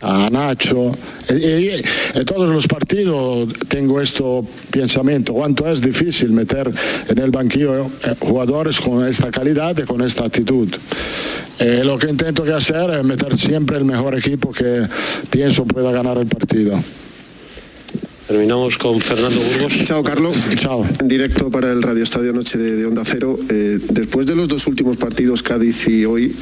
[0.00, 0.92] a Nacho.
[1.28, 4.22] En todos los partidos tengo este
[4.70, 6.70] pensamiento, cuánto es difícil meter
[7.08, 10.68] en el banquillo eh, jugadores con esta calidad y con esta actitud.
[11.58, 14.86] Eh, lo que intento que hacer es meter siempre el mejor equipo que
[15.30, 16.78] pienso pueda ganar el partido.
[18.26, 19.72] Terminamos con Fernando Burgos.
[19.84, 20.36] Chao, Carlos.
[20.56, 20.84] Chao.
[21.00, 23.38] En directo para el Radio Estadio Noche de, Onda Cero.
[23.48, 26.34] Eh, después de los dos últimos partidos, Cádiz y hoy,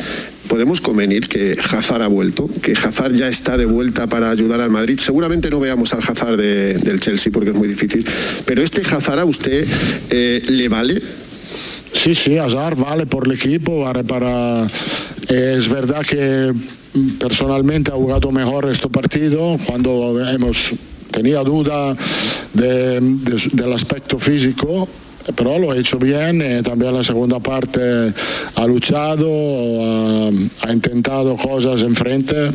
[0.48, 4.70] podemos convenir que Hazard ha vuelto, que Hazard ya está de vuelta para ayudar al
[4.70, 4.98] Madrid.
[4.98, 8.06] Seguramente no veamos al Hazard del Chelsea porque es muy difícil,
[8.46, 9.66] pero este Hazard a usted
[10.08, 11.02] eh, le vale.
[11.92, 14.66] Sí, sí, Hazard vale por el equipo, vale para...
[15.28, 16.52] es verdad que
[17.18, 20.72] personalmente ha jugado mejor este partido cuando hemos
[21.14, 21.96] tenía duda
[22.52, 24.88] del aspecto físico,
[25.36, 28.12] pero lo ha hecho bien, eh, también la segunda parte
[28.56, 29.26] ha luchado,
[30.60, 32.50] ha, intentado cosas enfrente,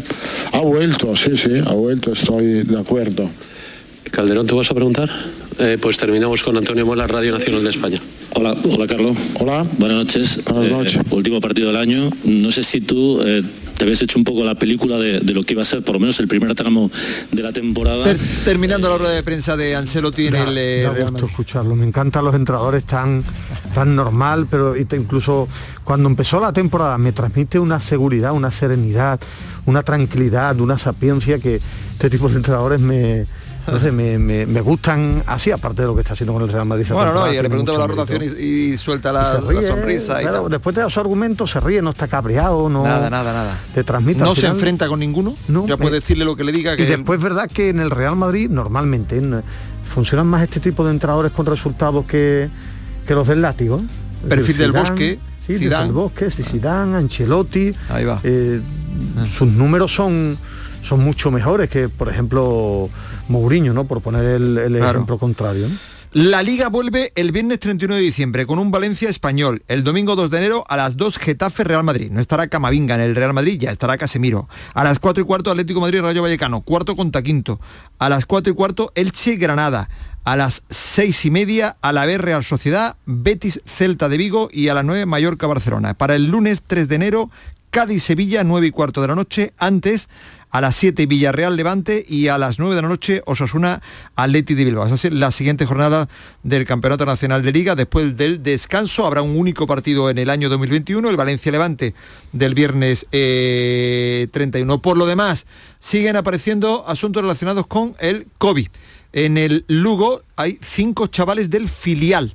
[0.51, 3.29] ha vuelto, sí, sí, ha vuelto, estoy de acuerdo.
[4.11, 5.09] Calderón, ¿tú vas a preguntar?
[5.59, 8.01] Eh, pues terminamos con Antonio Mola, Radio Nacional de España.
[8.33, 9.17] Hola, hola Carlos.
[9.39, 9.65] Hola.
[9.77, 10.43] Buenas noches.
[10.45, 10.99] Buenas eh, noches.
[11.11, 12.09] último partido del año.
[12.23, 13.19] No sé si tú
[13.79, 16.01] te habías hecho un poco la película de, lo que iba a ser por lo
[16.01, 16.91] menos el primer tramo
[17.31, 18.13] de la temporada.
[18.43, 22.83] terminando la rueda de prensa de Ancelotti en el eh, escucharlo, me encantan los entrenadores
[22.83, 23.23] tan
[23.73, 25.47] tan normal, pero incluso
[25.85, 29.17] cuando empezó la temporada me transmite una seguridad, una serenidad,
[29.65, 31.61] una tranquilidad, una sapiencia que
[31.93, 33.27] este tipo de entrenadores me
[33.67, 36.85] no sé, me, gustan así, aparte de lo que está haciendo con el Real Madrid.
[36.91, 40.19] Bueno, no, y le pregunto la rotación y, suelta la, sonrisa.
[40.49, 42.83] después de su argumento se ríe, no está cabreado, no.
[42.83, 43.57] Nada, nada, nada.
[43.73, 44.21] Te transmite.
[44.21, 45.35] No se enfrenta con ninguno.
[45.47, 45.67] No.
[45.67, 46.75] Ya puede decirle lo que le diga.
[46.75, 49.21] Que y después es verdad que en el Real Madrid normalmente
[49.93, 52.49] funcionan más este tipo de entrenadores con resultados que,
[53.07, 53.81] que los del látigo.
[54.27, 55.19] Perfil del bosque.
[55.45, 57.73] Sí, del bosque, sí, Zidane, Ancelotti.
[57.89, 58.21] Ahí va.
[58.23, 58.61] Eh,
[59.35, 60.37] sus números son
[60.81, 62.89] son mucho mejores que, por ejemplo,
[63.29, 63.85] Mourinho, ¿no?
[63.85, 65.67] Por poner el, ejemplo contrario.
[66.11, 69.61] La liga vuelve el viernes 31 de diciembre con un Valencia español.
[69.67, 72.09] El domingo 2 de enero a las 2 Getafe Real Madrid.
[72.09, 74.49] No estará Camavinga en el Real Madrid, ya estará Casemiro.
[74.73, 77.59] A las 4 y cuarto Atlético Madrid Rayo Vallecano, cuarto contra quinto.
[77.99, 79.87] A las 4 y cuarto Elche Granada.
[80.23, 84.69] A las 6 y media a la vez Real Sociedad, Betis Celta de Vigo y
[84.69, 85.93] a las 9 Mallorca Barcelona.
[85.93, 87.29] Para el lunes 3 de enero
[87.69, 89.53] Cádiz Sevilla 9 y cuarto de la noche.
[89.59, 90.09] Antes
[90.51, 93.81] a las 7 Villarreal Levante y a las 9 de la noche Osasuna
[94.15, 94.93] Atleti de Bilbao.
[94.93, 96.09] Es la siguiente jornada
[96.43, 97.75] del Campeonato Nacional de Liga.
[97.75, 101.93] Después del descanso habrá un único partido en el año 2021, el Valencia Levante
[102.31, 104.73] del viernes 31.
[104.73, 105.45] Eh, Por lo demás,
[105.79, 108.67] siguen apareciendo asuntos relacionados con el COVID.
[109.13, 112.33] En el Lugo hay cinco chavales del filial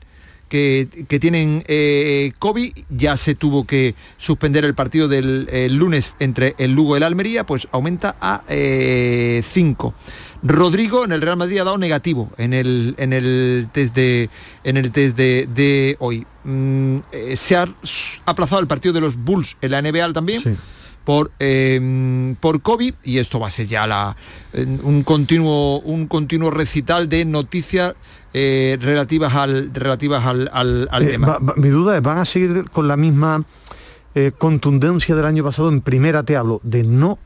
[0.49, 6.75] que, tienen eh, COVID, ya se tuvo que suspender el partido del lunes entre el
[6.75, 8.49] Lugo y el Almería, pues aumenta a 5.
[8.49, 9.43] Eh,
[10.43, 14.29] Rodrigo en el Real Madrid ha dado negativo en el, en el test de
[14.63, 16.27] en el test de, hoy.
[16.45, 17.67] Mm, eh, se ha
[18.27, 20.59] aplazado el partido de los Bulls en la NBA también.
[21.05, 21.33] Por,
[22.41, 24.17] por COVID y esto va a ser ya la,
[24.55, 27.95] un, continuo, un continuo recital de noticias
[28.35, 31.39] eh, relativas al relativas al, al, tema.
[31.57, 33.45] mi duda es, ¿van a seguir con la misma
[34.39, 37.19] contundencia del año pasado en primera, te hablo, de no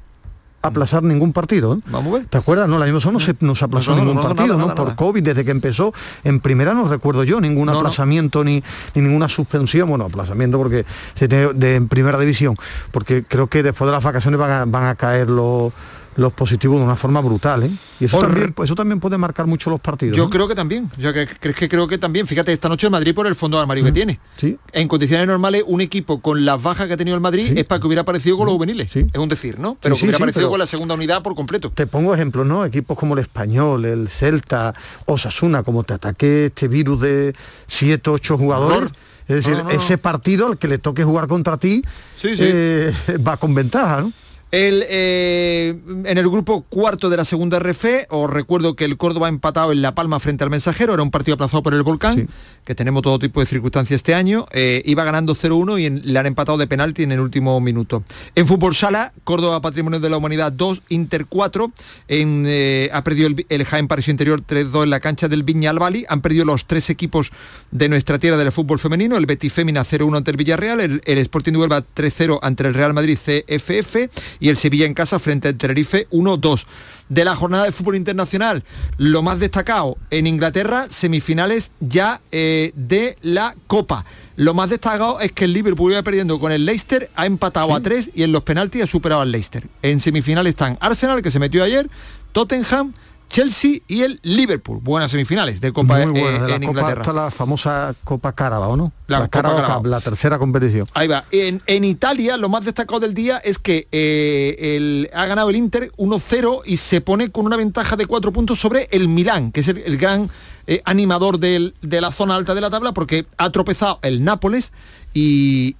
[0.62, 1.74] aplazar ningún partido.
[1.74, 1.78] ¿eh?
[1.86, 2.26] Vamos a ver.
[2.26, 2.68] ¿Te acuerdas?
[2.68, 4.74] No, el año pasado no se nos aplazó ningún partido, ¿no?
[4.74, 5.92] Por COVID, desde que empezó,
[6.24, 8.62] en primera no recuerdo yo ningún aplazamiento ni,
[8.94, 10.84] ni, ninguna suspensión, bueno, aplazamiento porque
[11.14, 12.56] se tiene de, en primera división,
[12.90, 15.72] porque creo que después de las vacaciones van van a caer los
[16.18, 17.70] los positivos de una forma brutal, ¿eh?
[18.00, 20.16] Y eso, también, eso también puede marcar mucho los partidos.
[20.16, 23.14] Yo creo que también, yo que, que creo que también, fíjate, esta noche el Madrid
[23.14, 24.18] por el fondo de armario que tiene.
[24.36, 24.58] ¿Sí?
[24.72, 27.80] En condiciones normales, un equipo con las bajas que ha tenido el Madrid es para
[27.80, 28.94] que hubiera aparecido con los juveniles.
[28.94, 29.76] Es un decir, ¿no?
[29.80, 31.70] Pero que hubiera aparecido con la segunda unidad por completo.
[31.70, 32.64] Te pongo ejemplos, ¿no?
[32.64, 34.74] Equipos como el Español, el Celta,
[35.06, 37.32] Osasuna, como te ataque este virus de
[37.68, 38.90] 7, 8 jugadores.
[39.28, 41.82] Es decir, ese partido al que le toque jugar contra ti
[42.24, 42.92] eh,
[43.24, 44.12] va con ventaja, ¿no?
[44.50, 45.74] El, eh,
[46.04, 49.72] en el grupo cuarto de la segunda RF, os recuerdo que el Córdoba ha empatado
[49.72, 52.28] en La Palma frente al Mensajero, era un partido aplazado por el Volcán,
[52.64, 56.24] que tenemos todo tipo de circunstancias este año, eh, iba ganando 0-1 y le han
[56.24, 58.02] empatado de penalti en el último minuto.
[58.34, 61.70] En fútbol sala, Córdoba Patrimonio de la Humanidad 2, Inter 4,
[62.08, 66.06] en, eh, ha perdido el, el Jaén Interior 3-2 en la cancha del Viña Albali,
[66.08, 67.32] han perdido los tres equipos
[67.70, 71.18] de nuestra tierra del fútbol femenino, el Betis Fémina 0-1 ante el Villarreal, el, el
[71.18, 74.08] Sporting de Huelva 3-0 ante el Real Madrid CFF
[74.40, 76.66] y el Sevilla en casa frente al Tenerife 1-2.
[77.08, 78.64] De la jornada de fútbol internacional,
[78.98, 84.04] lo más destacado en Inglaterra, semifinales ya eh, de la Copa.
[84.36, 87.80] Lo más destacado es que el Liverpool iba perdiendo con el Leicester, ha empatado a
[87.80, 89.66] 3 y en los penaltis ha superado al Leicester.
[89.82, 91.88] En semifinales están Arsenal, que se metió ayer,
[92.32, 92.92] Tottenham,
[93.28, 94.80] Chelsea y el Liverpool.
[94.82, 97.02] Buenas semifinales de Copa Muy buenas, de eh, en Inglaterra.
[97.02, 98.92] Está la famosa Copa Carabao, ¿no?
[99.06, 100.86] La, la Carabao, la tercera competición.
[100.94, 101.24] Ahí va.
[101.30, 105.56] En, en, Italia lo más destacado del día es que eh, el, ha ganado el
[105.56, 109.60] Inter 1-0 y se pone con una ventaja de cuatro puntos sobre el Milán, que
[109.60, 110.30] es el, el gran
[110.66, 114.72] eh, animador del, de la zona alta de la tabla, porque ha tropezado el Nápoles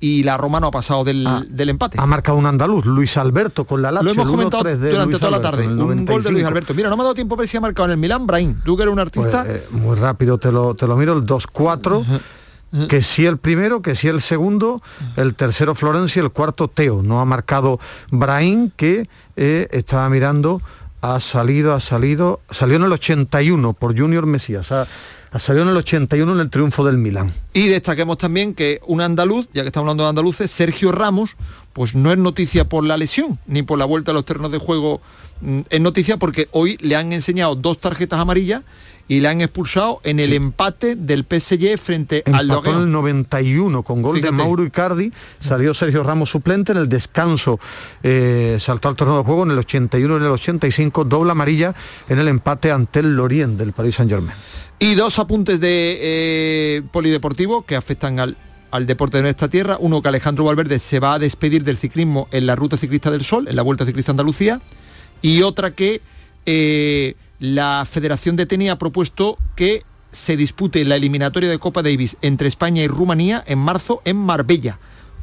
[0.01, 1.99] y, la Roma no ha pasado del, ah, del, empate.
[2.01, 4.15] Ha marcado un andaluz, Luis Alberto, con la Lazio.
[4.15, 5.67] Lo hemos comentado durante toda la tarde.
[5.69, 6.75] Un gol de Luis Alberto.
[6.75, 8.61] Mira, no me ha dado tiempo a ver si ha marcado en el Milán, Brahim.
[8.65, 9.45] Tú que eres un artista.
[9.45, 12.05] Pues, eh, muy rápido te lo, te lo miro, el 2-4.
[12.89, 14.83] que sí el primero, que sí el segundo,
[15.17, 17.03] el tercero Florencia, el cuarto Teo.
[17.03, 17.81] No ha marcado
[18.11, 20.61] Brahim, que eh, estaba mirando,
[21.01, 24.73] ha salido, ha salido, salió en el 81 por Junior Mesías.
[24.73, 24.87] Ha,
[25.31, 27.33] ha salido en el 81 en el triunfo del Milán.
[27.53, 31.37] Y destaquemos también que un andaluz, ya que estamos hablando de andaluces, Sergio Ramos,
[31.73, 34.59] pues no es noticia por la lesión, ni por la vuelta a los terrenos de
[34.59, 35.01] juego,
[35.41, 38.63] mm, es noticia porque hoy le han enseñado dos tarjetas amarillas
[39.09, 43.83] y le han expulsado en el empate del PSG frente Empató al en el 91
[43.83, 47.59] con gol de Mauro Icardi, salió Sergio Ramos suplente en el descanso,
[48.03, 51.75] eh, saltó al torneo de juego en el 81 y en el 85, doble amarilla
[52.09, 54.37] en el empate ante el Lorient del Paris Saint Germain.
[54.79, 58.37] Y dos apuntes de eh, polideportivo que afectan al,
[58.71, 59.77] al deporte de nuestra tierra.
[59.81, 63.25] Uno que Alejandro Valverde se va a despedir del ciclismo en la Ruta Ciclista del
[63.25, 64.61] Sol, en la Vuelta Ciclista Andalucía.
[65.21, 66.01] Y otra que
[66.47, 69.83] eh, la Federación de Tenis ha propuesto que
[70.13, 74.79] se dispute la eliminatoria de Copa Davis entre España y Rumanía en marzo en Marbella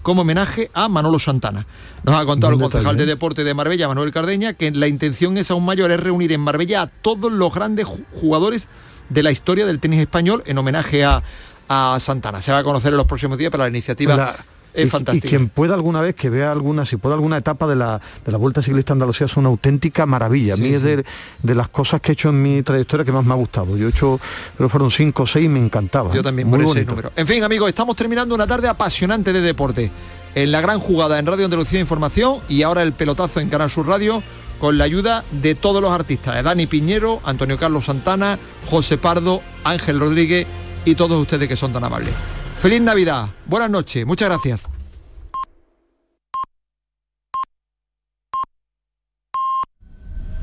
[0.05, 1.65] como homenaje a Manolo Santana.
[2.03, 3.07] Nos ha contado el concejal de ¿eh?
[3.07, 6.83] deporte de Marbella, Manuel Cardeña, que la intención es aún mayor, es reunir en Marbella
[6.83, 8.67] a todos los grandes jugadores
[9.09, 11.23] de la historia del tenis español en homenaje a,
[11.97, 12.43] Santana.
[12.43, 14.35] Se va a conocer en los próximos días, pero la iniciativa...
[14.75, 15.27] es fantástica.
[15.27, 18.31] Y quien pueda alguna vez que vea alguna, si pueda alguna etapa de la, de
[18.31, 20.55] la Vuelta Ciclista Andalucía es una auténtica maravilla.
[20.55, 21.05] a mí es de,
[21.43, 23.77] las cosas que he hecho en mi trayectoria que más me ha gustado.
[23.77, 24.19] Yo he hecho,
[24.57, 26.13] pero fueron cinco o seis y me encantaba.
[26.13, 27.11] Yo también, Muy por ese número.
[27.15, 29.91] En fin, amigos, estamos terminando una tarde apasionante de deporte.
[30.35, 33.87] En la gran jugada en Radio Andalucía Información y ahora el pelotazo en Canal Sur
[33.87, 34.21] Radio
[34.59, 39.41] con la ayuda de todos los artistas, de Dani Piñero, Antonio Carlos Santana, José Pardo,
[39.63, 40.47] Ángel Rodríguez
[40.85, 42.13] y todos ustedes que son tan amables.
[42.61, 44.74] Feliz Navidad, buenas noches, muchas gracias.